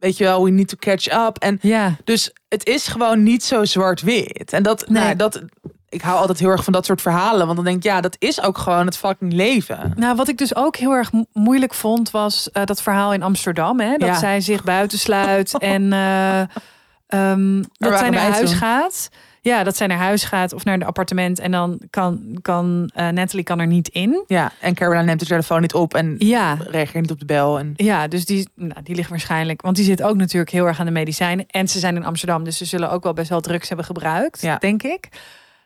Weet 0.00 0.16
je 0.16 0.24
wel, 0.24 0.44
we 0.44 0.50
need 0.50 0.68
to 0.68 0.76
catch 0.78 1.26
up. 1.26 1.36
En 1.38 1.58
Ja. 1.62 1.96
dus 2.04 2.32
het 2.48 2.66
is 2.66 2.86
gewoon 2.88 3.22
niet 3.22 3.44
zo 3.44 3.64
zwart-wit. 3.64 4.52
En 4.52 4.62
dat, 4.62 4.88
Nee. 4.88 5.02
nou, 5.02 5.16
dat, 5.16 5.42
ik 5.88 6.00
hou 6.02 6.18
altijd 6.18 6.38
heel 6.38 6.48
erg 6.50 6.64
van 6.64 6.72
dat 6.72 6.86
soort 6.86 7.00
verhalen. 7.02 7.44
Want 7.44 7.56
dan 7.56 7.64
denk 7.64 7.76
ik, 7.76 7.82
ja, 7.82 8.00
dat 8.00 8.16
is 8.18 8.42
ook 8.42 8.58
gewoon 8.58 8.86
het 8.86 8.96
fucking 8.96 9.32
leven. 9.32 9.92
Nou, 9.96 10.16
wat 10.16 10.28
ik 10.28 10.38
dus 10.38 10.56
ook 10.56 10.76
heel 10.76 10.92
erg 10.92 11.12
mo- 11.12 11.24
moeilijk 11.32 11.74
vond, 11.74 12.10
was 12.10 12.50
eh, 12.50 12.64
dat 12.64 12.82
verhaal 12.82 13.12
in 13.12 13.22
Amsterdam. 13.22 13.80
Hè, 13.80 13.96
dat 13.96 14.08
Ja. 14.08 14.18
zij 14.18 14.40
zich 14.40 14.64
buitensluit 14.64 15.58
en 15.74 15.92
eh, 15.92 16.40
ehm, 17.06 17.62
dat 17.72 17.98
zij 17.98 18.10
naar 18.10 18.30
huis 18.32 18.52
gaat. 18.52 19.08
Ja, 19.40 19.64
dat 19.64 19.76
zij 19.76 19.86
naar 19.86 19.98
huis 19.98 20.24
gaat 20.24 20.52
of 20.52 20.64
naar 20.64 20.74
een 20.74 20.84
appartement 20.84 21.38
en 21.38 21.50
dan 21.50 21.80
kan, 21.90 22.38
kan 22.42 22.90
eh 22.94 23.08
Natalie 23.08 23.44
kan 23.44 23.58
er 23.60 23.66
niet 23.66 23.88
in. 23.88 24.24
Ja, 24.26 24.52
en 24.60 24.74
Caroline 24.74 25.04
neemt 25.04 25.20
de 25.20 25.26
telefoon 25.26 25.60
niet 25.60 25.74
op 25.74 25.94
en 25.94 26.14
Ja, 26.18 26.54
reageert 26.70 27.02
niet 27.02 27.10
op 27.10 27.18
de 27.18 27.24
bel. 27.24 27.58
En 27.58 27.72
ja 27.76 28.08
dus 28.08 28.24
die, 28.24 28.48
nou, 28.54 28.82
die 28.82 28.94
ligt 28.94 29.10
waarschijnlijk, 29.10 29.62
want 29.62 29.76
die 29.76 29.84
zit 29.84 30.02
ook 30.02 30.16
natuurlijk 30.16 30.50
heel 30.52 30.66
erg 30.66 30.80
aan 30.80 30.86
de 30.86 30.92
medicijnen. 30.92 31.46
En 31.48 31.68
ze 31.68 31.78
zijn 31.78 31.96
in 31.96 32.04
Amsterdam, 32.04 32.44
dus 32.44 32.56
ze 32.56 32.64
zullen 32.64 32.90
ook 32.90 33.02
wel 33.02 33.12
best 33.12 33.28
wel 33.28 33.40
drugs 33.40 33.68
hebben 33.68 33.86
gebruikt, 33.86 34.40
Ja. 34.40 34.56
denk 34.56 34.82
ik. 34.82 35.08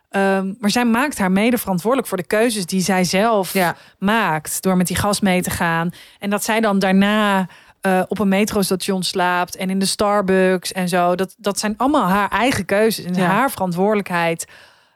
Ehm, 0.09 0.53
maar 0.59 0.69
zij 0.69 0.85
maakt 0.85 1.17
haar 1.17 1.31
mede 1.31 1.57
verantwoordelijk 1.57 2.07
voor 2.09 2.17
de 2.17 2.23
keuzes 2.27 2.65
die 2.65 2.81
zij 2.81 3.03
zelf 3.03 3.53
ja, 3.53 3.75
maakt 3.99 4.61
door 4.61 4.77
met 4.77 4.87
die 4.87 4.95
gas 4.95 5.19
mee 5.19 5.41
te 5.41 5.49
gaan. 5.49 5.91
En 6.19 6.29
dat 6.29 6.43
zij 6.43 6.59
dan 6.61 6.79
daarna 6.79 7.47
eh, 7.83 8.01
op 8.07 8.19
een 8.19 8.27
metrostation 8.27 9.03
slaapt 9.03 9.55
en 9.55 9.69
in 9.69 9.79
de 9.79 9.85
Starbucks 9.85 10.71
en 10.71 10.89
zo. 10.89 11.15
Dat, 11.15 11.35
dat 11.37 11.59
zijn 11.59 11.77
allemaal 11.77 12.07
haar 12.07 12.29
eigen 12.29 12.65
keuzes 12.65 13.05
en 13.05 13.13
Ja. 13.13 13.25
haar 13.25 13.51
verantwoordelijkheid. 13.51 14.45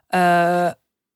Eh, 0.06 0.66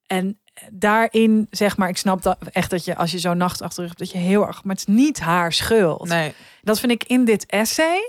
en 0.07 0.39
daarin, 0.71 1.47
zeg 1.49 1.77
maar, 1.77 1.89
ik 1.89 1.97
snap 1.97 2.21
dat 2.21 2.37
echt 2.51 2.69
dat 2.69 2.85
je 2.85 2.95
als 2.95 3.11
je 3.11 3.19
zo'n 3.19 3.37
nacht 3.37 3.61
achter 3.61 3.85
hebt, 3.85 3.97
dat 3.97 4.11
je 4.11 4.17
heel 4.17 4.47
erg, 4.47 4.63
maar 4.63 4.75
het 4.75 4.87
is 4.87 4.95
niet 4.95 5.19
haar 5.19 5.53
schuld. 5.53 6.07
nee. 6.07 6.33
Dat 6.61 6.79
vind 6.79 6.91
ik 6.91 7.03
in 7.03 7.25
dit 7.25 7.45
essay 7.45 7.99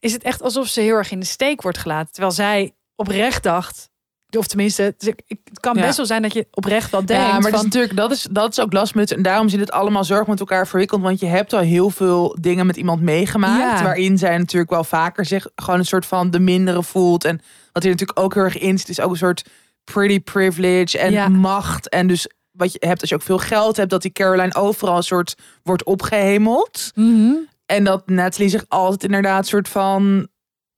is 0.00 0.12
het 0.12 0.22
echt 0.22 0.42
alsof 0.42 0.66
ze 0.66 0.80
heel 0.80 0.96
erg 0.96 1.10
in 1.10 1.20
de 1.20 1.26
steek 1.26 1.62
wordt 1.62 1.78
gelaten, 1.78 2.12
terwijl 2.12 2.32
zij 2.34 2.74
oprecht 2.96 3.42
dacht. 3.42 3.90
Of 4.38 4.46
tenminste, 4.46 4.82
het 4.82 5.14
kan 5.60 5.76
Ja. 5.76 5.82
best 5.82 5.96
wel 5.96 6.06
zijn 6.06 6.22
dat 6.22 6.32
je 6.32 6.46
oprecht 6.50 6.90
wel 6.90 7.04
denkt. 7.06 7.22
Ja, 7.26 7.32
maar 7.32 7.40
dat 7.40 7.50
is 7.52 7.56
van, 7.56 7.64
natuurlijk, 7.64 7.96
dat 7.96 8.10
is, 8.10 8.26
dat 8.30 8.50
is 8.50 8.60
ook 8.60 8.72
last 8.72 8.94
met. 8.94 9.12
En 9.12 9.22
daarom 9.22 9.48
zit 9.48 9.60
het 9.60 9.70
allemaal 9.72 10.04
zorg 10.04 10.26
met 10.26 10.40
elkaar 10.40 10.66
verwikkeld. 10.66 11.02
Want 11.02 11.20
je 11.20 11.26
hebt 11.26 11.52
al 11.52 11.60
heel 11.60 11.90
veel 11.90 12.36
dingen 12.40 12.66
met 12.66 12.76
iemand 12.76 13.00
meegemaakt. 13.00 13.78
Ja. 13.78 13.84
Waarin 13.84 14.18
zij 14.18 14.38
natuurlijk 14.38 14.70
wel 14.70 14.84
vaker 14.84 15.24
zich 15.24 15.46
gewoon 15.54 15.78
een 15.80 15.86
soort 15.86 16.06
van 16.06 16.30
de 16.30 16.40
mindere 16.40 16.82
voelt. 16.82 17.24
En 17.24 17.40
wat 17.72 17.82
hier 17.82 17.92
natuurlijk 17.92 18.18
ook 18.20 18.34
heel 18.34 18.42
erg 18.42 18.58
in 18.58 18.78
zit, 18.78 18.88
is 18.88 19.00
ook 19.00 19.10
een 19.10 19.16
soort 19.16 19.44
pretty 19.84 20.20
privilege 20.20 20.98
en 20.98 21.12
Ja. 21.12 21.28
macht. 21.28 21.88
En 21.88 22.06
dus 22.06 22.28
wat 22.50 22.72
je 22.72 22.78
hebt 22.86 23.00
als 23.00 23.10
je 23.10 23.16
ook 23.16 23.22
veel 23.22 23.38
geld 23.38 23.76
hebt, 23.76 23.90
dat 23.90 24.02
die 24.02 24.12
Caroline 24.12 24.54
overal 24.54 24.96
een 24.96 25.02
soort 25.02 25.34
wordt 25.62 25.84
opgehemeld. 25.84 26.90
Mhm. 26.94 27.32
En 27.66 27.84
dat 27.84 28.08
Natalie 28.08 28.48
zich 28.48 28.64
altijd 28.68 29.04
inderdaad 29.04 29.46
soort 29.46 29.68
van 29.68 30.28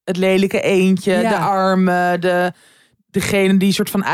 het 0.04 0.16
lelijke 0.16 0.60
eentje, 0.60 1.20
de 1.20 1.36
arme, 1.36 2.16
de 2.20 2.52
degene 3.20 3.56
die 3.56 3.73
soort 3.73 3.90
van 3.90 4.04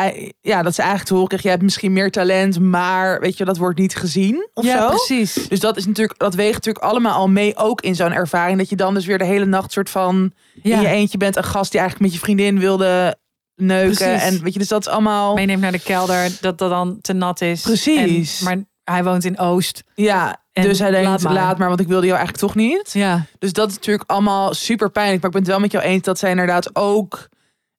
ja, 0.41 0.63
dat 0.63 0.75
ze 0.75 0.81
eigenlijk 0.81 1.05
te 1.05 1.13
horen 1.13 1.27
krijgt, 1.29 1.45
je 1.45 1.51
hebt 1.51 1.63
misschien 1.63 1.93
meer 1.93 2.11
talent, 2.11 2.61
maar 2.61 3.21
weet 3.21 3.37
je, 3.37 3.45
dat 3.45 3.57
wordt 3.57 3.79
niet 3.79 3.97
gezien 3.97 4.49
of 4.55 4.65
ja, 4.65 4.81
zo. 4.81 4.89
precies. 4.89 5.35
Dus 5.49 5.61
dat 5.61 5.77
is 5.77 5.87
natuurlijk, 5.87 6.19
dat 6.19 6.35
weegt 6.35 6.53
natuurlijk 6.55 6.85
allemaal 6.85 7.15
al 7.15 7.29
mee, 7.29 7.57
ook 7.57 7.81
in 7.81 7.95
zo'n 7.95 8.13
ervaring, 8.13 8.59
dat 8.59 8.69
je 8.69 8.77
dan 8.77 8.95
dus 8.95 9.07
weer 9.07 9.19
de 9.19 9.25
hele 9.25 9.45
nacht 9.45 9.73
soort 9.73 9.91
van 9.91 10.33
Ja. 10.63 10.77
in 10.77 10.83
je 10.83 10.89
eentje 10.89 11.19
bent, 11.19 11.37
een 11.37 11.45
gast 11.45 11.71
die 11.71 11.81
eigenlijk 11.81 12.11
met 12.11 12.21
je 12.21 12.25
vriendin 12.27 12.59
wilde 12.59 13.17
neuken 13.57 13.97
Precies. 13.97 14.23
en 14.23 14.43
weet 14.43 14.53
je, 14.53 14.59
dus 14.59 14.69
dat 14.69 14.87
is 14.87 14.93
allemaal 14.93 15.35
meeneemt 15.35 15.61
naar 15.61 15.73
de 15.73 15.79
kelder, 15.83 16.31
dat 16.41 16.59
dat 16.59 16.71
dan 16.71 16.99
te 17.01 17.13
nat 17.13 17.41
is. 17.41 17.61
Precies. 17.61 18.41
En, 18.41 18.45
maar 18.45 18.65
hij 18.85 19.05
woont 19.05 19.25
in 19.25 19.39
Oost. 19.39 19.83
ja. 19.95 20.41
En 20.53 20.63
dus 20.63 20.79
hij 20.79 20.91
denkt, 20.91 21.23
laat 21.23 21.59
maar. 21.59 21.69
want 21.69 21.81
ik 21.81 21.87
wilde 21.89 22.07
jou 22.07 22.19
eigenlijk 22.19 22.47
toch 22.47 22.65
niet. 22.65 22.91
Ja. 22.93 23.25
Dus 23.39 23.53
dat 23.53 23.69
is 23.69 23.75
natuurlijk 23.75 24.11
allemaal 24.11 24.55
super 24.55 24.91
pijnlijk. 24.91 25.17
Maar 25.23 25.31
ik 25.31 25.37
ben 25.37 25.43
het 25.43 25.51
wel 25.51 25.61
met 25.61 25.73
jou 25.73 25.85
eens 25.85 26.03
dat 26.03 26.19
zij 26.19 26.31
inderdaad 26.31 26.77
ook. 26.77 27.29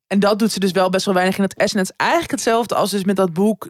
En 0.08 0.20
dat 0.20 0.40
doet 0.40 0.52
ze 0.52 0.60
dus 0.60 0.72
wel 0.72 0.90
best 0.90 1.06
wel 1.06 1.14
weinig 1.14 1.38
in 1.38 1.44
het 1.44 1.56
essen. 1.56 1.80
Het 1.80 1.90
is 1.90 1.96
eigenlijk 1.98 2.32
hetzelfde 2.32 2.76
als 2.76 2.92
dus 2.92 3.04
met 3.04 3.16
dat 3.16 3.34
boek. 3.34 3.70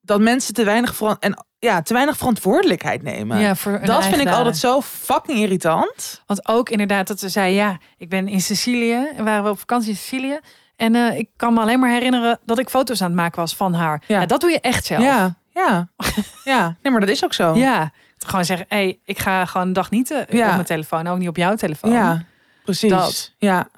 Dat 0.00 0.20
mensen 0.20 0.54
te 0.54 0.64
weinig, 0.64 1.00
en, 1.18 1.44
ja, 1.58 1.82
te 1.82 1.92
weinig 1.94 2.16
verantwoordelijkheid 2.16 3.02
nemen. 3.02 3.38
ja 3.38 3.54
voor 3.56 3.80
dat 3.84 4.02
vind 4.02 4.16
ik 4.16 4.24
daden. 4.24 4.34
altijd 4.38 4.56
zo 4.56 4.80
fucking 4.80 5.38
irritant. 5.38 6.22
Want 6.26 6.48
ook 6.48 6.68
inderdaad 6.68 7.06
dat 7.06 7.20
ze 7.20 7.28
zei, 7.28 7.54
ja, 7.54 7.78
ik 7.96 8.08
ben 8.08 8.28
in 8.28 8.40
Sicilië. 8.40 9.08
En 9.16 9.24
waren 9.24 9.44
we 9.44 9.50
op 9.50 9.58
vakantie 9.58 9.90
in 9.90 9.96
Sicilië. 9.96 10.38
En 10.76 10.94
eh, 10.94 11.18
ik 11.18 11.28
kan 11.36 11.54
me 11.54 11.60
alleen 11.60 11.80
maar 11.80 11.90
herinneren 11.90 12.38
dat 12.44 12.58
ik 12.58 12.68
foto's 12.68 13.00
aan 13.02 13.06
het 13.06 13.16
maken 13.16 13.40
was 13.40 13.56
van 13.56 13.74
haar. 13.74 14.02
Ja, 14.06 14.20
Ja. 14.20 14.26
dat 14.26 14.40
doe 14.40 14.50
je 14.50 14.60
echt 14.60 14.84
zelf. 14.84 15.02
Ja, 15.02 15.34
ja. 15.50 15.88
ja, 16.44 16.76
nee, 16.82 16.92
maar 16.92 17.00
dat 17.00 17.10
is 17.10 17.24
ook 17.24 17.32
zo. 17.34 17.54
Ja. 17.54 17.90
Gewoon 18.18 18.44
zeggen, 18.44 18.66
hé, 18.68 18.76
hey, 18.76 18.98
ik 19.04 19.18
ga 19.18 19.44
gewoon 19.44 19.66
een 19.66 19.72
dag 19.72 19.90
niet 19.90 20.10
eh, 20.10 20.18
Ja. 20.38 20.46
op 20.46 20.52
mijn 20.52 20.64
telefoon. 20.64 21.06
Ook 21.06 21.18
niet 21.18 21.28
op 21.28 21.36
jouw 21.36 21.54
telefoon. 21.54 21.92
Ja, 21.92 22.22
precies. 22.64 22.90
Dat. 22.90 23.32
Ja, 23.38 23.68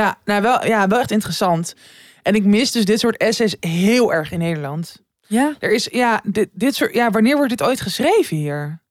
ja, 0.00 0.18
nou 0.24 0.42
wel, 0.42 0.66
ja, 0.66 0.86
wel 0.88 0.98
echt 1.00 1.10
interessant. 1.10 1.74
En 2.22 2.34
ik 2.34 2.44
mis 2.44 2.70
dus 2.72 2.84
dit 2.84 3.00
soort 3.00 3.16
essays 3.16 3.56
heel 3.60 4.12
erg 4.12 4.30
in 4.32 4.38
Nederland. 4.38 5.02
Ja, 5.26 5.54
Er 5.58 5.72
is, 5.72 5.84
ja, 5.90 6.20
dit, 6.24 6.48
dit 6.52 6.74
soort, 6.74 6.94
ja, 6.94 7.10
wanneer 7.10 7.36
wordt 7.36 7.50
dit 7.50 7.62
ooit 7.62 7.80
geschreven 7.80 8.36
hier? 8.36 8.82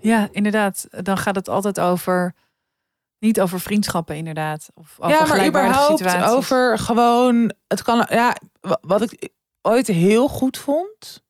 ja, 0.00 0.28
inderdaad. 0.32 0.86
Dan 0.90 1.18
gaat 1.18 1.34
het 1.34 1.48
altijd 1.48 1.80
over, 1.80 2.34
niet 3.18 3.40
over 3.40 3.60
vriendschappen 3.60 4.16
inderdaad. 4.16 4.68
Of 4.74 4.94
over 4.98 5.10
ja, 5.16 5.26
maar 5.26 5.46
überhaupt 5.46 5.98
situaties. 5.98 6.30
over 6.34 6.78
gewoon, 6.78 7.52
het 7.68 7.82
kan, 7.82 8.06
ja, 8.10 8.36
wa- 8.60 8.78
wat 8.80 9.02
ik 9.02 9.28
ooit 9.62 9.86
heel 9.86 10.28
goed 10.28 10.58
vond, 10.58 11.22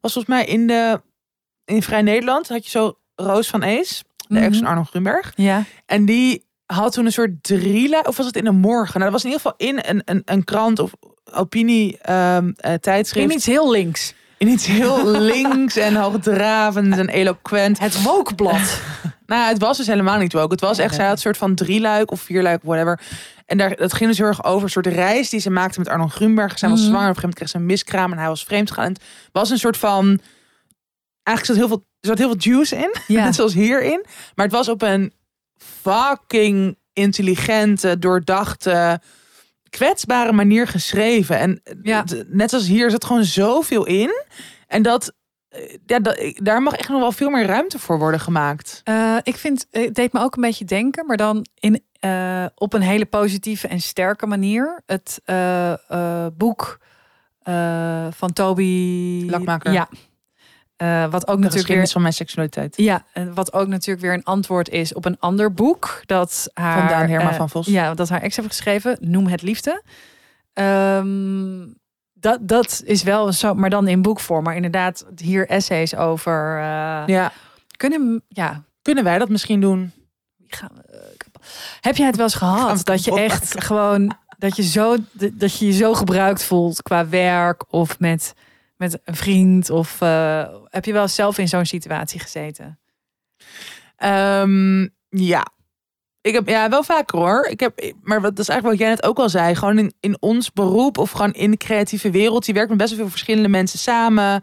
was 0.00 0.12
volgens 0.12 0.26
mij 0.26 0.44
in 0.44 0.66
de, 0.66 1.00
in 1.64 1.82
Vrij 1.82 2.02
Nederland 2.02 2.48
had 2.48 2.64
je 2.64 2.70
zo 2.70 2.98
Roos 3.14 3.48
van 3.48 3.62
Ees, 3.62 4.02
de 4.28 4.38
ex 4.38 4.48
Mhm. 4.48 4.58
van 4.58 4.66
Arno 4.66 4.84
Grunberg. 4.84 5.32
Ja, 5.36 5.64
En 5.86 6.04
die 6.04 6.43
had 6.66 6.92
toen 6.92 7.04
een 7.06 7.12
soort 7.12 7.42
drieluik, 7.42 8.08
of 8.08 8.16
was 8.16 8.26
het 8.26 8.36
in 8.36 8.44
de 8.44 8.50
morgen? 8.50 9.00
Nou, 9.00 9.12
dat 9.12 9.22
was 9.22 9.24
in 9.24 9.30
ieder 9.38 9.42
geval 9.42 9.68
in 9.68 9.82
een, 9.96 10.02
een, 10.04 10.22
een 10.24 10.44
krant 10.44 10.78
of 10.78 10.92
opinie 11.32 11.98
ehm, 11.98 12.50
eh, 12.56 12.72
tijdschrift. 12.74 13.30
in 13.30 13.36
iets 13.36 13.46
heel 13.46 13.70
links. 13.70 14.14
in 14.38 14.48
iets 14.48 14.66
heel 14.66 15.06
links 15.20 15.76
en 15.76 15.94
hoogdravend 15.96 16.98
en 16.98 17.08
eloquent. 17.08 17.78
Het 17.78 18.02
Wokblad. 18.02 18.80
Nou, 19.26 19.48
het 19.48 19.58
was 19.58 19.76
dus 19.76 19.86
helemaal 19.86 20.18
niet 20.18 20.32
woke. 20.32 20.52
Het 20.52 20.60
was 20.60 20.78
echt, 20.78 20.94
zij 20.94 21.04
had 21.04 21.14
een 21.14 21.20
soort 21.20 21.36
van 21.36 21.54
drieluik 21.54 22.10
of 22.10 22.20
vierluik, 22.20 22.60
whatever. 22.62 23.00
En 23.46 23.58
daar, 23.58 23.76
dat 23.76 23.92
ging 23.92 24.08
dus 24.08 24.18
heel 24.18 24.26
erg 24.26 24.44
over 24.44 24.62
een 24.62 24.70
soort 24.70 24.86
reis 24.86 25.30
die 25.30 25.40
ze 25.40 25.50
maakte 25.50 25.78
met 25.78 25.88
Arnold 25.88 26.12
Grunberg. 26.12 26.58
Zij 26.58 26.68
was 26.68 26.80
Mhm. 26.80 26.88
zwanger, 26.88 27.08
op 27.10 27.14
een 27.16 27.20
gegeven 27.22 27.28
moment 27.28 27.34
kreeg 27.38 27.48
ze 27.48 27.56
een 27.56 27.66
miskraam 27.66 28.12
en 28.12 28.18
hij 28.18 28.28
was 28.28 28.44
vreemd 28.44 28.68
gegaan. 28.68 28.84
En 28.84 28.92
Het 28.92 29.02
was 29.32 29.50
een 29.50 29.58
soort 29.58 29.76
van, 29.76 30.20
eigenlijk 31.22 31.46
zat 31.46 31.56
heel 31.56 31.68
veel, 31.68 31.86
er 32.00 32.08
zat 32.08 32.18
heel 32.18 32.26
veel 32.28 32.52
juice 32.52 32.76
in, 32.76 32.94
Ja. 33.06 33.24
net 33.24 33.34
zoals 33.34 33.54
hierin. 33.54 34.04
Maar 34.34 34.44
het 34.46 34.54
was 34.54 34.68
op 34.68 34.82
een 34.82 35.12
fucking 35.82 36.76
intelligente, 36.92 37.98
doordachte, 37.98 39.00
kwetsbare 39.70 40.32
manier 40.32 40.66
geschreven. 40.68 41.38
En 41.38 41.60
Ja. 41.82 42.04
net 42.28 42.52
als 42.52 42.66
hier 42.66 42.90
zat 42.90 43.04
gewoon 43.04 43.24
zoveel 43.24 43.86
in. 43.86 44.24
En 44.66 44.82
dat, 44.82 45.12
eh, 45.48 45.76
ja, 45.86 45.98
dat, 45.98 46.32
daar 46.34 46.62
mag 46.62 46.74
echt 46.74 46.88
nog 46.88 47.00
wel 47.00 47.12
veel 47.12 47.30
meer 47.30 47.46
ruimte 47.46 47.78
voor 47.78 47.98
worden 47.98 48.20
gemaakt. 48.20 48.80
Eh, 48.84 49.16
ik 49.22 49.36
vind, 49.36 49.66
het 49.70 49.94
deed 49.94 50.12
me 50.12 50.20
ook 50.20 50.36
een 50.36 50.42
beetje 50.42 50.64
denken, 50.64 51.06
maar 51.06 51.16
dan 51.16 51.46
in, 51.58 51.82
eh, 52.00 52.44
op 52.54 52.72
een 52.72 52.82
hele 52.82 53.06
positieve 53.06 53.68
en 53.68 53.80
sterke 53.80 54.26
manier. 54.26 54.82
Het 54.86 55.20
eh, 55.24 55.72
eh, 55.90 56.26
boek 56.36 56.78
eh, 57.42 58.06
van 58.10 58.32
Toby 58.32 59.26
Lakmaker. 59.30 59.72
Ja. 59.72 59.88
Eh, 60.84 61.10
wat 61.10 61.26
ook 61.28 61.36
De 61.36 61.42
natuurlijk 61.42 61.74
weer. 61.74 61.88
van 61.88 62.02
mijn 62.02 62.14
seksualiteit. 62.14 62.76
Ja, 62.76 63.04
en 63.12 63.34
wat 63.34 63.52
ook 63.52 63.68
natuurlijk 63.68 64.04
weer 64.04 64.12
een 64.14 64.24
antwoord 64.24 64.68
is 64.68 64.94
op 64.94 65.04
een 65.04 65.18
ander 65.18 65.52
boek 65.54 66.00
dat 66.06 66.50
haar. 66.54 66.78
Van 66.78 66.88
Daan 66.88 67.08
Herma 67.08 67.30
eh, 67.30 67.36
van 67.36 67.50
Vos. 67.50 67.66
Ja, 67.66 67.94
dat 67.94 68.08
haar 68.08 68.22
ex 68.22 68.36
heeft 68.36 68.48
geschreven. 68.48 68.96
Noem 69.00 69.26
het 69.26 69.42
liefde. 69.42 69.82
Ehm, 70.52 71.66
dat, 72.12 72.38
dat 72.40 72.82
is 72.84 73.02
wel 73.02 73.32
zo, 73.32 73.54
maar 73.54 73.70
dan 73.70 73.88
in 73.88 74.02
boekvorm. 74.02 74.44
Maar 74.44 74.56
inderdaad, 74.56 75.04
hier 75.16 75.48
essays 75.48 75.94
over. 75.96 76.56
eh, 76.58 77.02
Ja. 77.06 77.32
Kunnen, 77.76 78.22
ja, 78.28 78.62
Kunnen 78.82 79.04
wij 79.04 79.18
dat 79.18 79.28
misschien 79.28 79.60
doen? 79.60 79.92
gaan 80.46 80.70
we. 80.74 81.12
Heb 81.80 81.96
jij 81.96 82.06
het 82.06 82.16
wel 82.16 82.24
eens 82.24 82.34
gehad 82.34 82.84
dat 82.84 83.04
je 83.04 83.20
echt 83.20 83.64
gewoon 83.64 84.16
dat 84.38 84.56
je 84.56 84.62
zo 84.62 84.96
dat 85.32 85.58
je 85.58 85.66
je 85.66 85.72
zo 85.72 85.94
gebruikt 85.94 86.44
voelt 86.44 86.82
qua 86.82 87.08
werk 87.08 87.64
of 87.72 87.98
met 87.98 88.34
met 88.90 89.00
een 89.04 89.16
vriend 89.16 89.70
of 89.70 90.00
eh, 90.00 90.48
heb 90.68 90.84
je 90.84 90.92
wel 90.92 91.08
zelf 91.08 91.38
in 91.38 91.48
zo'n 91.48 91.66
situatie 91.66 92.20
gezeten? 92.20 92.78
Ehm, 93.96 94.80
ja. 95.08 95.46
Ik 96.20 96.34
heb 96.34 96.48
ja, 96.48 96.68
wel 96.68 96.82
vaker 96.82 97.18
hoor. 97.18 97.46
Ik 97.46 97.60
heb, 97.60 97.92
maar 98.02 98.20
wat, 98.20 98.30
dat 98.36 98.38
is 98.38 98.48
eigenlijk 98.48 98.78
wat 98.78 98.88
jij 98.88 98.96
net 98.96 99.06
ook 99.06 99.18
al 99.18 99.28
zei. 99.28 99.54
Gewoon 99.54 99.78
in, 99.78 99.94
in 100.00 100.16
ons 100.20 100.52
beroep 100.52 100.98
of 100.98 101.10
gewoon 101.10 101.32
in 101.32 101.50
de 101.50 101.56
creatieve 101.56 102.10
wereld. 102.10 102.46
Je 102.46 102.52
werkt 102.52 102.68
met 102.68 102.78
best 102.78 102.90
wel 102.90 102.98
veel 102.98 103.10
verschillende 103.10 103.48
mensen 103.48 103.78
samen. 103.78 104.42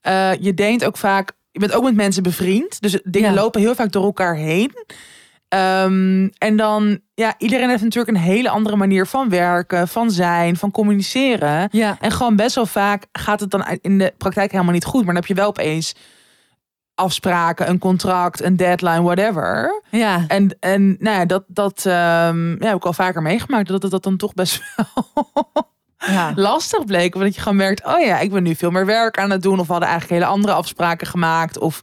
Eh, 0.00 0.34
je 0.34 0.54
denkt 0.54 0.84
ook 0.84 0.96
vaak, 0.96 1.32
je 1.50 1.58
bent 1.58 1.72
ook 1.72 1.82
met 1.84 1.94
mensen 1.94 2.22
bevriend. 2.22 2.80
Dus 2.80 3.00
dingen 3.04 3.32
Ja. 3.32 3.40
lopen 3.40 3.60
heel 3.60 3.74
vaak 3.74 3.92
door 3.92 4.04
elkaar 4.04 4.36
heen. 4.36 4.72
Ehm, 5.48 6.28
en 6.38 6.56
dan, 6.56 7.00
ja, 7.14 7.34
iedereen 7.38 7.68
heeft 7.68 7.82
natuurlijk 7.82 8.16
een 8.16 8.22
hele 8.22 8.48
andere 8.48 8.76
manier 8.76 9.06
van 9.06 9.28
werken, 9.28 9.88
van 9.88 10.10
zijn, 10.10 10.56
van 10.56 10.70
communiceren. 10.70 11.68
Ja. 11.72 11.96
En 12.00 12.10
gewoon 12.10 12.36
best 12.36 12.54
wel 12.54 12.66
vaak 12.66 13.06
gaat 13.12 13.40
het 13.40 13.50
dan 13.50 13.64
in 13.80 13.98
de 13.98 14.14
praktijk 14.18 14.52
helemaal 14.52 14.72
niet 14.72 14.84
goed. 14.84 15.04
Maar 15.04 15.14
dan 15.14 15.22
heb 15.22 15.26
je 15.26 15.34
wel 15.34 15.48
opeens 15.48 15.94
afspraken, 16.94 17.68
een 17.68 17.78
contract, 17.78 18.42
een 18.42 18.56
deadline, 18.56 19.02
whatever. 19.02 19.82
Ja. 19.90 20.24
En, 20.28 20.56
en 20.60 20.96
nou 20.98 21.16
ja, 21.18 21.24
dat, 21.24 21.44
dat 21.46 21.86
ehm, 21.86 22.50
ja, 22.50 22.66
heb 22.66 22.76
ik 22.76 22.86
al 22.86 22.92
vaker 22.92 23.22
meegemaakt. 23.22 23.68
Dat 23.68 23.82
het 23.82 23.90
dat 23.90 24.02
dan 24.02 24.16
toch 24.16 24.34
best 24.34 24.62
wel 24.76 25.52
Ja. 25.98 26.32
lastig 26.34 26.84
bleek. 26.84 27.14
Omdat 27.14 27.34
je 27.34 27.40
gewoon 27.40 27.56
merkt, 27.58 27.84
oh 27.86 28.00
ja, 28.00 28.18
ik 28.18 28.30
ben 28.32 28.42
nu 28.42 28.54
veel 28.54 28.70
meer 28.70 28.86
werk 28.86 29.18
aan 29.18 29.30
het 29.30 29.42
doen. 29.42 29.58
Of 29.60 29.66
we 29.66 29.72
hadden 29.72 29.90
eigenlijk 29.90 30.20
hele 30.20 30.32
andere 30.34 30.52
afspraken 30.52 31.06
gemaakt. 31.06 31.58
Of 31.58 31.80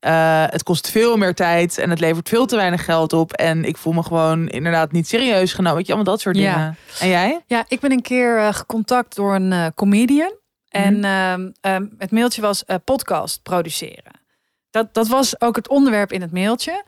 eh, 0.00 0.44
het 0.46 0.62
kost 0.62 0.90
veel 0.90 1.16
meer 1.16 1.34
tijd 1.34 1.78
en 1.78 1.90
het 1.90 2.00
levert 2.00 2.28
veel 2.28 2.46
te 2.46 2.56
weinig 2.56 2.84
geld 2.84 3.12
op. 3.12 3.32
En 3.32 3.64
ik 3.64 3.76
voel 3.76 3.92
me 3.92 4.02
gewoon 4.02 4.48
inderdaad 4.48 4.92
niet 4.92 5.08
serieus 5.08 5.52
genomen. 5.52 5.76
Weet 5.76 5.86
je, 5.86 5.92
allemaal 5.92 6.12
dat 6.12 6.20
soort 6.22 6.36
Ja. 6.36 6.54
dingen. 6.54 6.76
En 7.00 7.08
jij? 7.08 7.42
Ja, 7.46 7.64
ik 7.68 7.80
ben 7.80 7.92
een 7.92 8.02
keer 8.02 8.38
eh, 8.38 8.54
gecontact 8.54 9.14
door 9.16 9.34
een 9.34 9.52
eh, 9.52 9.66
comedian. 9.74 10.32
En 10.68 10.94
Mhm. 10.98 11.04
ehm, 11.04 11.50
ehm, 11.60 11.86
het 11.98 12.10
mailtje 12.10 12.40
was 12.40 12.64
podcast 12.84 13.42
produceren. 13.42 14.20
Dat, 14.70 14.94
dat 14.94 15.08
was 15.08 15.40
ook 15.40 15.56
het 15.56 15.68
onderwerp 15.68 16.12
in 16.12 16.20
het 16.20 16.32
mailtje. 16.32 16.84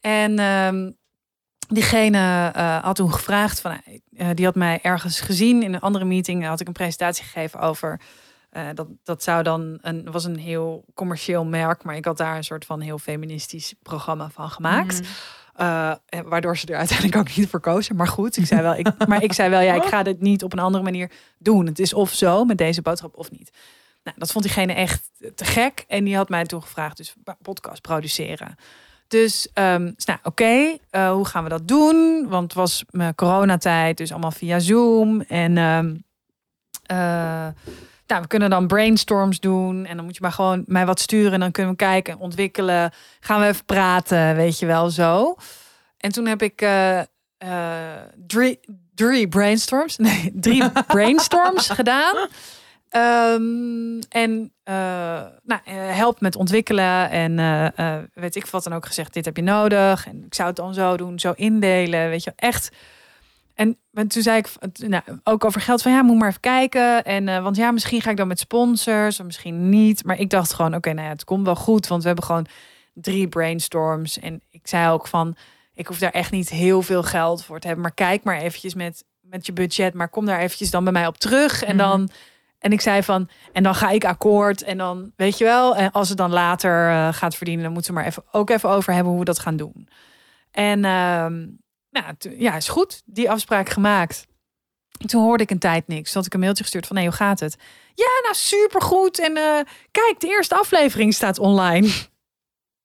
En 0.00 0.38
ehm, 0.38 0.90
diegene 1.68 2.50
had 2.82 2.96
toen 2.96 3.12
gevraagd 3.12 3.60
van, 3.60 3.80
die 4.34 4.44
had 4.44 4.54
mij 4.54 4.78
ergens 4.82 5.20
gezien 5.20 5.62
in 5.62 5.74
een 5.74 5.80
andere 5.80 6.04
meeting. 6.04 6.46
Had 6.46 6.60
ik 6.60 6.66
een 6.66 6.72
presentatie 6.72 7.24
gegeven 7.24 7.60
over. 7.60 8.00
Eh, 8.52 8.66
dat, 8.74 8.86
dat 9.02 9.22
zou 9.22 9.42
dan 9.42 9.78
een 9.80 10.10
was 10.10 10.24
een 10.24 10.38
heel 10.38 10.84
commercieel 10.94 11.44
merk, 11.44 11.82
maar 11.82 11.96
ik 11.96 12.04
had 12.04 12.16
daar 12.16 12.36
een 12.36 12.44
soort 12.44 12.64
van 12.64 12.80
heel 12.80 12.98
feministisch 12.98 13.74
programma 13.82 14.30
van 14.30 14.50
gemaakt. 14.50 15.00
Mhm. 15.00 15.10
Eh, 15.52 15.92
waardoor 16.24 16.56
ze 16.56 16.66
er 16.66 16.76
uiteindelijk 16.76 17.18
ook 17.18 17.36
niet 17.36 17.48
voor 17.48 17.60
kozen. 17.60 17.96
Maar 17.96 18.08
goed, 18.08 18.36
ik 18.36 18.46
zei 18.46 18.62
wel, 18.62 18.74
ik, 18.74 18.86
maar 19.08 19.22
ik 19.22 19.32
zei 19.32 19.50
wel, 19.50 19.60
ja, 19.60 19.74
ik 19.74 19.84
ga 19.84 20.02
dit 20.02 20.20
niet 20.20 20.44
op 20.44 20.52
een 20.52 20.58
andere 20.58 20.84
manier 20.84 21.10
doen. 21.38 21.66
Het 21.66 21.78
is 21.78 21.94
of 21.94 22.12
zo 22.12 22.44
met 22.44 22.58
deze 22.58 22.82
boodschap 22.82 23.16
of 23.16 23.30
niet. 23.30 23.50
Nou, 24.04 24.16
dat 24.18 24.32
vond 24.32 24.44
diegene 24.44 24.72
echt 24.72 25.10
te 25.34 25.44
gek. 25.44 25.84
En 25.88 26.04
die 26.04 26.16
had 26.16 26.28
mij 26.28 26.44
toen 26.44 26.62
gevraagd, 26.62 26.96
dus 26.96 27.14
podcast 27.42 27.80
produceren. 27.80 28.56
Dus, 29.08 29.48
dus 29.54 30.04
nou, 30.04 30.18
oké, 30.22 30.76
eh, 30.90 31.12
hoe 31.12 31.26
gaan 31.26 31.42
we 31.42 31.48
dat 31.48 31.68
doen? 31.68 32.26
Want 32.28 32.42
het 32.42 32.54
was 32.54 32.84
mijn 32.90 33.14
coronatijd, 33.14 33.96
dus 33.96 34.10
allemaal 34.10 34.30
via 34.30 34.58
Zoom. 34.58 35.20
En 35.20 35.58
ehm, 35.58 35.94
eh, 36.82 37.48
nou, 38.12 38.24
we 38.24 38.30
kunnen 38.30 38.50
dan 38.50 38.66
brainstorms 38.66 39.40
doen. 39.40 39.86
En 39.86 39.96
dan 39.96 40.04
moet 40.04 40.14
je 40.14 40.22
maar 40.22 40.32
gewoon 40.32 40.64
mij 40.66 40.86
wat 40.86 41.00
sturen. 41.00 41.32
En 41.32 41.40
dan 41.40 41.50
kunnen 41.50 41.72
we 41.72 41.78
kijken, 41.78 42.18
ontwikkelen. 42.18 42.92
Gaan 43.20 43.40
we 43.40 43.46
even 43.46 43.64
praten, 43.64 44.36
weet 44.36 44.58
je 44.58 44.66
wel, 44.66 44.90
zo. 44.90 45.36
En 45.96 46.12
toen 46.12 46.26
heb 46.26 46.42
ik 46.42 46.60
eh, 46.60 46.98
eh, 46.98 47.06
drie, 48.26 48.60
drie 48.94 49.28
brainstorms. 49.28 49.96
Nee, 50.06 50.32
drie 50.34 50.70
brainstorms 50.86 51.68
gedaan. 51.68 52.28
Ehm, 52.88 54.00
en 54.08 54.52
eh, 54.62 54.74
nou, 55.42 55.60
help 55.74 56.20
met 56.20 56.36
ontwikkelen. 56.36 57.10
En 57.10 57.36
weet 58.14 58.36
ik 58.36 58.46
wat 58.46 58.64
dan 58.64 58.74
ook 58.74 58.86
gezegd, 58.86 59.14
dit 59.14 59.24
heb 59.24 59.36
je 59.36 59.42
nodig. 59.42 60.06
En 60.06 60.24
ik 60.24 60.34
zou 60.34 60.48
het 60.48 60.56
dan 60.56 60.74
zo 60.74 60.96
doen, 60.96 61.18
zo 61.18 61.32
indelen. 61.36 62.08
Weet 62.08 62.24
je, 62.24 62.32
echt. 62.36 62.70
En, 63.62 63.78
en 63.92 64.08
toen 64.08 64.22
zei 64.22 64.38
ik 64.38 64.48
nou, 64.88 65.02
ook 65.24 65.44
over 65.44 65.60
geld 65.60 65.82
van 65.82 65.92
ja, 65.92 66.02
moet 66.02 66.18
maar 66.18 66.28
even 66.28 66.40
kijken. 66.40 67.04
En 67.04 67.28
eh, 67.28 67.42
want 67.42 67.56
ja, 67.56 67.70
misschien 67.70 68.00
ga 68.00 68.10
ik 68.10 68.16
dan 68.16 68.28
met 68.28 68.38
sponsors, 68.38 69.20
of 69.20 69.26
misschien 69.26 69.68
niet. 69.68 70.04
Maar 70.04 70.18
ik 70.18 70.30
dacht 70.30 70.52
gewoon, 70.52 70.74
oké, 70.74 70.92
nou 70.92 71.06
ja, 71.06 71.12
het 71.12 71.24
komt 71.24 71.44
wel 71.44 71.56
goed, 71.56 71.86
want 71.86 72.00
we 72.00 72.06
hebben 72.06 72.26
gewoon 72.26 72.46
drie 72.94 73.28
brainstorms. 73.28 74.18
En 74.18 74.42
ik 74.50 74.60
zei 74.68 74.90
ook 74.90 75.06
van, 75.06 75.36
ik 75.74 75.86
hoef 75.86 75.98
daar 75.98 76.10
echt 76.10 76.30
niet 76.30 76.48
heel 76.48 76.82
veel 76.82 77.02
geld 77.02 77.44
voor 77.44 77.58
te 77.58 77.66
hebben, 77.66 77.84
maar 77.84 77.94
kijk 77.94 78.24
maar 78.24 78.38
eventjes 78.38 78.74
met 78.74 79.04
met 79.20 79.46
je 79.46 79.52
budget, 79.52 79.94
maar 79.94 80.08
kom 80.08 80.26
daar 80.26 80.38
eventjes 80.40 80.70
dan 80.70 80.84
bij 80.84 80.92
mij 80.92 81.06
op 81.06 81.18
terug. 81.18 81.62
En 81.62 81.76
Mhm. 81.76 81.88
dan 81.88 82.10
en 82.58 82.72
ik 82.72 82.80
zei 82.80 83.02
van, 83.02 83.28
en 83.52 83.62
dan 83.62 83.74
ga 83.74 83.90
ik 83.90 84.04
akkoord. 84.04 84.62
En 84.62 84.78
dan 84.78 85.12
weet 85.16 85.38
je 85.38 85.44
wel, 85.44 85.76
en 85.76 85.90
als 85.90 86.08
het 86.08 86.18
dan 86.18 86.30
later 86.30 86.88
eh, 86.88 87.12
gaat 87.12 87.34
verdienen, 87.36 87.64
dan 87.64 87.72
moeten 87.72 87.92
we 87.94 87.98
maar 87.98 88.08
even 88.08 88.24
ook 88.32 88.50
even 88.50 88.68
over 88.68 88.92
hebben 88.92 89.10
hoe 89.10 89.20
we 89.20 89.26
dat 89.26 89.38
gaan 89.38 89.56
doen. 89.56 89.88
En 90.50 90.84
ehm, 90.84 91.46
nou, 91.92 92.14
ja, 92.38 92.54
is 92.56 92.68
goed. 92.68 93.02
Die 93.04 93.30
afspraak 93.30 93.68
gemaakt. 93.68 94.26
Toen 95.06 95.22
hoorde 95.22 95.42
ik 95.42 95.50
een 95.50 95.58
tijd 95.58 95.88
niks. 95.88 96.06
Toen 96.06 96.16
had 96.16 96.26
ik 96.26 96.34
een 96.34 96.40
mailtje 96.40 96.62
gestuurd 96.62 96.86
van, 96.86 96.96
nee, 96.96 97.06
hoe 97.06 97.14
gaat 97.14 97.40
het? 97.40 97.56
Ja, 97.94 98.08
nou, 98.22 98.34
supergoed. 98.34 99.18
En 99.18 99.36
eh, 99.36 99.60
kijk, 99.90 100.14
de 100.18 100.26
eerste 100.26 100.54
aflevering 100.54 101.14
staat 101.14 101.38
online. 101.38 101.90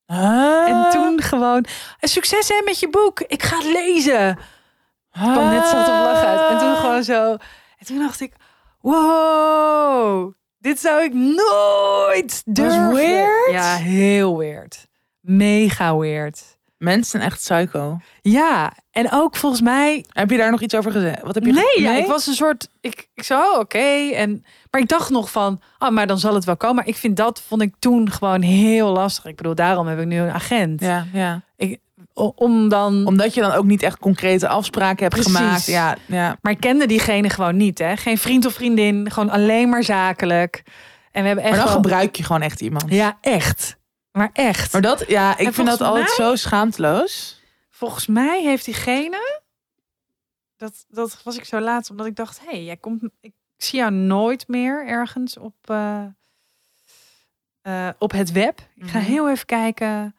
Ah. 0.09 0.69
En 0.69 0.91
toen 0.91 1.21
gewoon, 1.21 1.65
"Eh, 1.99 2.09
succes 2.09 2.47
hè 2.47 2.61
met 2.65 2.79
je 2.79 2.89
boek. 2.89 3.19
Ik 3.21 3.43
ga 3.43 3.57
het 3.57 3.65
lezen. 3.65 4.39
kwam 5.11 5.49
net 5.49 5.65
zat 5.65 5.87
op 5.87 5.93
lachen 5.93 6.27
uit. 6.27 6.51
En 6.51 6.57
toen 6.59 6.75
gewoon 6.75 7.03
zo. 7.03 7.31
En 7.77 7.85
toen 7.85 7.99
dacht 7.99 8.19
ik, 8.19 8.33
wow, 8.81 10.33
dit 10.57 10.79
zou 10.79 11.03
ik 11.03 11.13
nooit 11.13 12.41
durven. 12.45 13.51
Ja, 13.51 13.75
heel 13.75 14.37
weird. 14.37 14.87
Mega 15.19 15.97
weird. 15.97 16.56
Mensen 16.77 17.05
zijn 17.19 17.23
echt 17.23 17.37
psycho. 17.37 17.97
Ja, 18.21 18.71
en 18.91 19.11
ook 19.11 19.35
volgens 19.35 19.61
mij. 19.61 20.05
Heb 20.09 20.29
je 20.29 20.37
daar 20.37 20.51
nog 20.51 20.61
iets 20.61 20.75
over 20.75 20.91
gezegd? 20.91 21.21
Wat 21.21 21.35
heb 21.35 21.45
je 21.45 21.51
Nee, 21.51 21.63
ge- 21.63 21.81
ja, 21.81 21.91
ik 21.97 22.05
was 22.05 22.27
een 22.27 22.33
soort. 22.33 22.67
Ik, 22.81 23.07
ik 23.13 23.23
zo, 23.23 23.39
oh, 23.41 23.59
oké. 23.59 24.09
En 24.13 24.43
maar 24.71 24.81
ik 24.81 24.87
dacht 24.87 25.09
nog 25.09 25.31
van, 25.31 25.61
oh, 25.79 25.89
maar 25.89 26.07
dan 26.07 26.19
zal 26.19 26.33
het 26.33 26.45
wel 26.45 26.57
komen. 26.57 26.75
Maar 26.75 26.87
ik 26.87 26.95
vind 26.95 27.17
dat 27.17 27.41
vond 27.47 27.61
ik 27.61 27.73
toen 27.79 28.11
gewoon 28.11 28.41
heel 28.41 28.91
lastig. 28.91 29.25
Ik 29.25 29.35
bedoel, 29.35 29.55
daarom 29.55 29.87
heb 29.87 29.99
ik 29.99 30.05
nu 30.05 30.19
een 30.19 30.31
agent. 30.31 30.81
Ja, 30.81 31.05
ja. 31.13 31.41
O- 32.13 32.33
Om 32.35 32.69
dan. 32.69 33.05
Omdat 33.05 33.33
je 33.33 33.41
dan 33.41 33.51
ook 33.51 33.65
niet 33.65 33.83
echt 33.83 33.97
concrete 33.97 34.47
afspraken 34.47 35.03
hebt 35.03 35.13
Precies. 35.15 35.35
gemaakt. 35.35 35.65
Ja, 35.65 35.95
ja. 36.05 36.37
Maar 36.41 36.51
ik 36.51 36.59
kende 36.59 36.85
diegene 36.85 37.29
gewoon 37.29 37.57
niet, 37.57 37.77
hè? 37.79 37.97
Geen 37.97 38.17
vriend 38.17 38.45
of 38.45 38.53
vriendin, 38.53 39.11
gewoon 39.11 39.29
alleen 39.29 39.69
maar 39.69 39.83
zakelijk. 39.83 40.63
En 41.11 41.21
we 41.21 41.27
hebben 41.27 41.45
echt. 41.45 41.55
Maar 41.55 41.63
dan 41.65 41.73
wel- 41.73 41.81
gebruik 41.83 42.15
je 42.15 42.23
gewoon 42.23 42.41
echt 42.41 42.61
iemand. 42.61 42.85
Ja, 42.89 43.17
echt. 43.21 43.77
Maar 44.17 44.29
echt. 44.33 44.71
Maar 44.73 44.81
dat, 44.81 45.07
ja, 45.07 45.37
ik 45.37 45.45
En 45.47 45.53
vind 45.53 45.67
dat 45.67 45.81
altijd 45.81 46.09
zo 46.09 46.35
schaamteloos. 46.35 47.41
Volgens 47.69 48.07
mij 48.07 48.43
heeft 48.43 48.65
diegene. 48.65 49.41
Dat, 50.57 50.85
dat 50.87 51.23
was 51.23 51.37
ik 51.37 51.45
zo 51.45 51.59
laat, 51.59 51.89
omdat 51.89 52.05
ik 52.05 52.15
dacht: 52.15 52.39
hé, 52.39 52.45
hey, 52.49 52.63
jij 52.63 52.77
komt. 52.77 53.03
Ik 53.21 53.33
zie 53.57 53.79
jou 53.79 53.91
nooit 53.91 54.47
meer 54.47 54.87
ergens 54.87 55.37
op, 55.37 55.55
eh, 55.69 56.05
eh, 57.61 57.89
op 57.99 58.11
het 58.11 58.31
web. 58.31 58.59
Ik 58.75 58.87
ga 58.89 58.97
Mhm. 58.97 59.07
heel 59.07 59.29
even 59.29 59.45
kijken. 59.45 60.15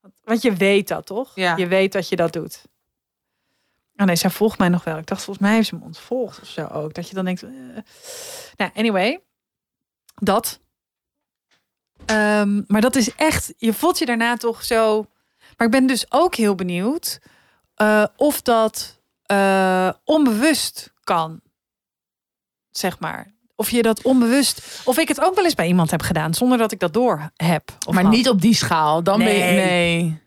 Want- 0.00 0.14
Want 0.24 0.42
je 0.42 0.54
weet 0.54 0.88
dat 0.88 1.06
toch? 1.06 1.32
Ja. 1.34 1.56
Je 1.56 1.66
weet 1.66 1.92
dat 1.92 2.08
je 2.08 2.16
dat 2.16 2.32
doet. 2.32 2.62
Oh 3.96 4.06
nee, 4.06 4.16
zij 4.16 4.30
volgt 4.30 4.58
mij 4.58 4.68
nog 4.68 4.84
wel. 4.84 4.98
Ik 4.98 5.06
dacht, 5.06 5.22
volgens 5.24 5.46
mij 5.46 5.54
heeft 5.54 5.68
ze 5.68 5.74
me 5.76 5.84
ontvolgd 5.84 6.40
of 6.40 6.48
zo 6.48 6.66
ook. 6.66 6.94
Dat 6.94 7.08
je 7.08 7.14
dan 7.14 7.24
denkt. 7.24 7.42
eh. 7.42 7.50
Nou, 8.56 8.70
anyway. 8.74 9.20
Dat. 10.14 10.60
Ehm, 12.06 12.62
maar 12.66 12.80
dat 12.80 12.96
is 12.96 13.14
echt. 13.14 13.52
Je 13.56 13.72
voelt 13.72 13.98
je 13.98 14.06
daarna 14.06 14.36
toch 14.36 14.64
zo. 14.64 15.06
Maar 15.56 15.66
ik 15.66 15.72
ben 15.72 15.86
dus 15.86 16.06
ook 16.08 16.34
heel 16.34 16.54
benieuwd. 16.54 17.18
eh, 17.74 18.04
of 18.16 18.42
dat 18.42 19.00
eh, 19.22 19.90
onbewust 20.04 20.92
kan. 21.04 21.40
Zeg 22.70 22.98
maar. 22.98 23.34
Of 23.54 23.70
je 23.70 23.82
dat 23.82 24.02
onbewust. 24.02 24.80
Of 24.84 24.98
ik 24.98 25.08
het 25.08 25.20
ook 25.20 25.34
wel 25.34 25.44
eens 25.44 25.54
bij 25.54 25.66
iemand 25.66 25.90
heb 25.90 26.02
gedaan. 26.02 26.34
zonder 26.34 26.58
dat 26.58 26.72
ik 26.72 26.78
dat 26.78 26.92
door 26.92 27.30
heb. 27.36 27.62
Of 27.86 27.94
maar 27.94 28.02
had. 28.02 28.12
niet 28.12 28.28
op 28.28 28.40
die 28.40 28.54
schaal. 28.54 29.02
Dan 29.02 29.18
ben 29.18 29.32
je. 29.34 29.38
Nee. 29.42 29.64
Nee. 29.64 30.18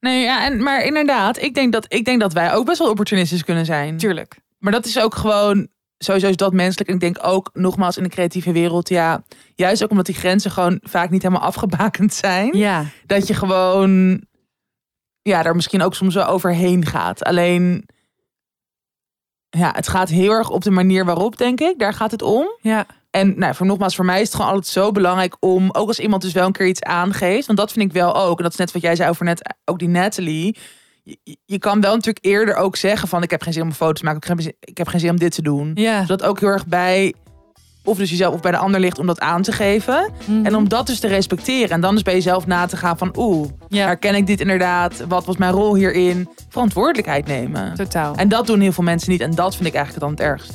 Nee, 0.00 0.22
ja, 0.22 0.44
en, 0.44 0.62
maar 0.62 0.84
inderdaad, 0.84 1.42
ik 1.42 1.54
denk, 1.54 1.72
dat, 1.72 1.86
ik 1.88 2.04
denk 2.04 2.20
dat 2.20 2.32
wij 2.32 2.52
ook 2.54 2.66
best 2.66 2.78
wel 2.78 2.90
opportunistisch 2.90 3.44
kunnen 3.44 3.64
zijn. 3.64 3.96
Tuurlijk. 3.96 4.36
Maar 4.58 4.72
dat 4.72 4.86
is 4.86 4.98
ook 4.98 5.14
gewoon, 5.14 5.68
sowieso 5.98 6.28
is 6.28 6.36
dat 6.36 6.52
menselijk. 6.52 6.88
En 6.88 6.94
ik 6.94 7.00
denk 7.00 7.18
ook, 7.22 7.50
nogmaals, 7.52 7.96
in 7.96 8.02
de 8.02 8.08
creatieve 8.08 8.52
wereld, 8.52 8.88
ja, 8.88 9.22
juist 9.54 9.82
ook 9.82 9.90
omdat 9.90 10.06
die 10.06 10.14
grenzen 10.14 10.50
gewoon 10.50 10.80
vaak 10.82 11.10
niet 11.10 11.22
helemaal 11.22 11.46
afgebakend 11.50 12.14
zijn. 12.14 12.56
Ja. 12.58 12.84
Dat 13.06 13.26
je 13.26 13.34
gewoon, 13.34 14.22
ja, 15.22 15.42
daar 15.42 15.54
misschien 15.54 15.82
ook 15.82 15.94
soms 15.94 16.14
wel 16.14 16.26
overheen 16.26 16.86
gaat. 16.86 17.24
Alleen, 17.24 17.88
ja, 19.48 19.72
het 19.74 19.88
gaat 19.88 20.08
heel 20.08 20.30
erg 20.30 20.50
op 20.50 20.62
de 20.62 20.70
manier 20.70 21.04
waarop, 21.04 21.36
denk 21.36 21.60
ik. 21.60 21.78
Daar 21.78 21.94
gaat 21.94 22.10
het 22.10 22.22
om. 22.22 22.46
Ja. 22.60 22.86
En 23.10 23.38
nou, 23.38 23.54
voor 23.54 23.66
nogmaals, 23.66 23.96
voor 23.96 24.04
mij 24.04 24.20
is 24.20 24.26
het 24.26 24.34
gewoon 24.36 24.50
altijd 24.50 24.72
zo 24.72 24.92
belangrijk 24.92 25.36
om, 25.40 25.70
ook 25.72 25.88
als 25.88 25.98
iemand 25.98 26.22
dus 26.22 26.32
wel 26.32 26.46
een 26.46 26.52
keer 26.52 26.66
iets 26.66 26.82
aangeeft, 26.82 27.46
want 27.46 27.58
dat 27.58 27.72
vind 27.72 27.84
ik 27.84 27.92
wel 27.92 28.16
ook, 28.16 28.36
en 28.36 28.42
dat 28.42 28.52
is 28.52 28.58
net 28.58 28.72
wat 28.72 28.82
jij 28.82 28.96
zei 28.96 29.10
over 29.10 29.24
net, 29.24 29.54
ook 29.64 29.78
die 29.78 29.88
Natalie. 29.88 30.56
Je, 31.08 31.36
je 31.44 31.58
kan 31.58 31.80
wel 31.80 31.94
natuurlijk 31.94 32.24
eerder 32.24 32.54
ook 32.54 32.76
zeggen 32.76 33.08
van, 33.08 33.22
ik 33.22 33.30
heb 33.30 33.42
geen 33.42 33.52
zin 33.52 33.62
om 33.62 33.72
foto's 33.72 33.98
te 33.98 34.04
maken, 34.04 34.20
ik 34.22 34.28
heb 34.28 34.36
geen 34.36 34.44
zin, 34.46 34.54
ik 34.60 34.78
heb 34.78 34.88
geen 34.88 35.00
zin 35.00 35.10
om 35.10 35.18
dit 35.18 35.34
te 35.34 35.42
doen. 35.42 35.70
Ja. 35.74 36.00
Zodat 36.00 36.22
ook 36.22 36.40
heel 36.40 36.48
erg 36.48 36.66
bij, 36.66 37.14
of 37.84 37.96
dus 37.96 38.10
jezelf 38.10 38.34
of 38.34 38.40
bij 38.40 38.50
de 38.50 38.56
ander 38.56 38.80
ligt 38.80 38.98
om 38.98 39.06
dat 39.06 39.20
aan 39.20 39.42
te 39.42 39.52
geven. 39.52 40.10
En 40.42 40.56
om 40.56 40.68
dat 40.68 40.86
dus 40.86 41.00
te 41.00 41.06
respecteren. 41.06 41.70
En 41.70 41.80
dan 41.80 41.94
dus 41.94 42.02
bij 42.02 42.14
jezelf 42.14 42.46
na 42.46 42.66
te 42.66 42.76
gaan 42.76 42.98
van, 42.98 43.12
oeh, 43.16 43.48
ja. 43.68 43.86
herken 43.86 44.14
ik 44.14 44.26
dit 44.26 44.40
inderdaad? 44.40 45.04
Wat 45.08 45.24
was 45.24 45.36
mijn 45.36 45.52
rol 45.52 45.74
hierin? 45.74 46.28
Verantwoordelijkheid 46.48 47.26
nemen. 47.26 47.74
Totaal. 47.74 48.14
En 48.16 48.28
dat 48.28 48.46
doen 48.46 48.60
heel 48.60 48.72
veel 48.72 48.84
mensen 48.84 49.10
niet. 49.10 49.20
En 49.20 49.30
dat 49.34 49.56
vind 49.56 49.68
ik 49.68 49.74
eigenlijk 49.74 50.04
dan 50.04 50.10
het 50.14 50.20
ergst. 50.20 50.54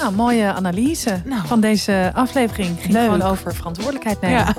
Nou, 0.00 0.14
mooie 0.14 0.52
analyse 0.52 1.20
Nou. 1.24 1.46
van 1.46 1.60
deze 1.60 2.10
aflevering. 2.14 2.76
Ging 2.80 2.92
Leuk. 2.92 3.02
gewoon 3.04 3.22
over 3.22 3.54
verantwoordelijkheid 3.54 4.20
nemen. 4.20 4.38
Ja. 4.38 4.54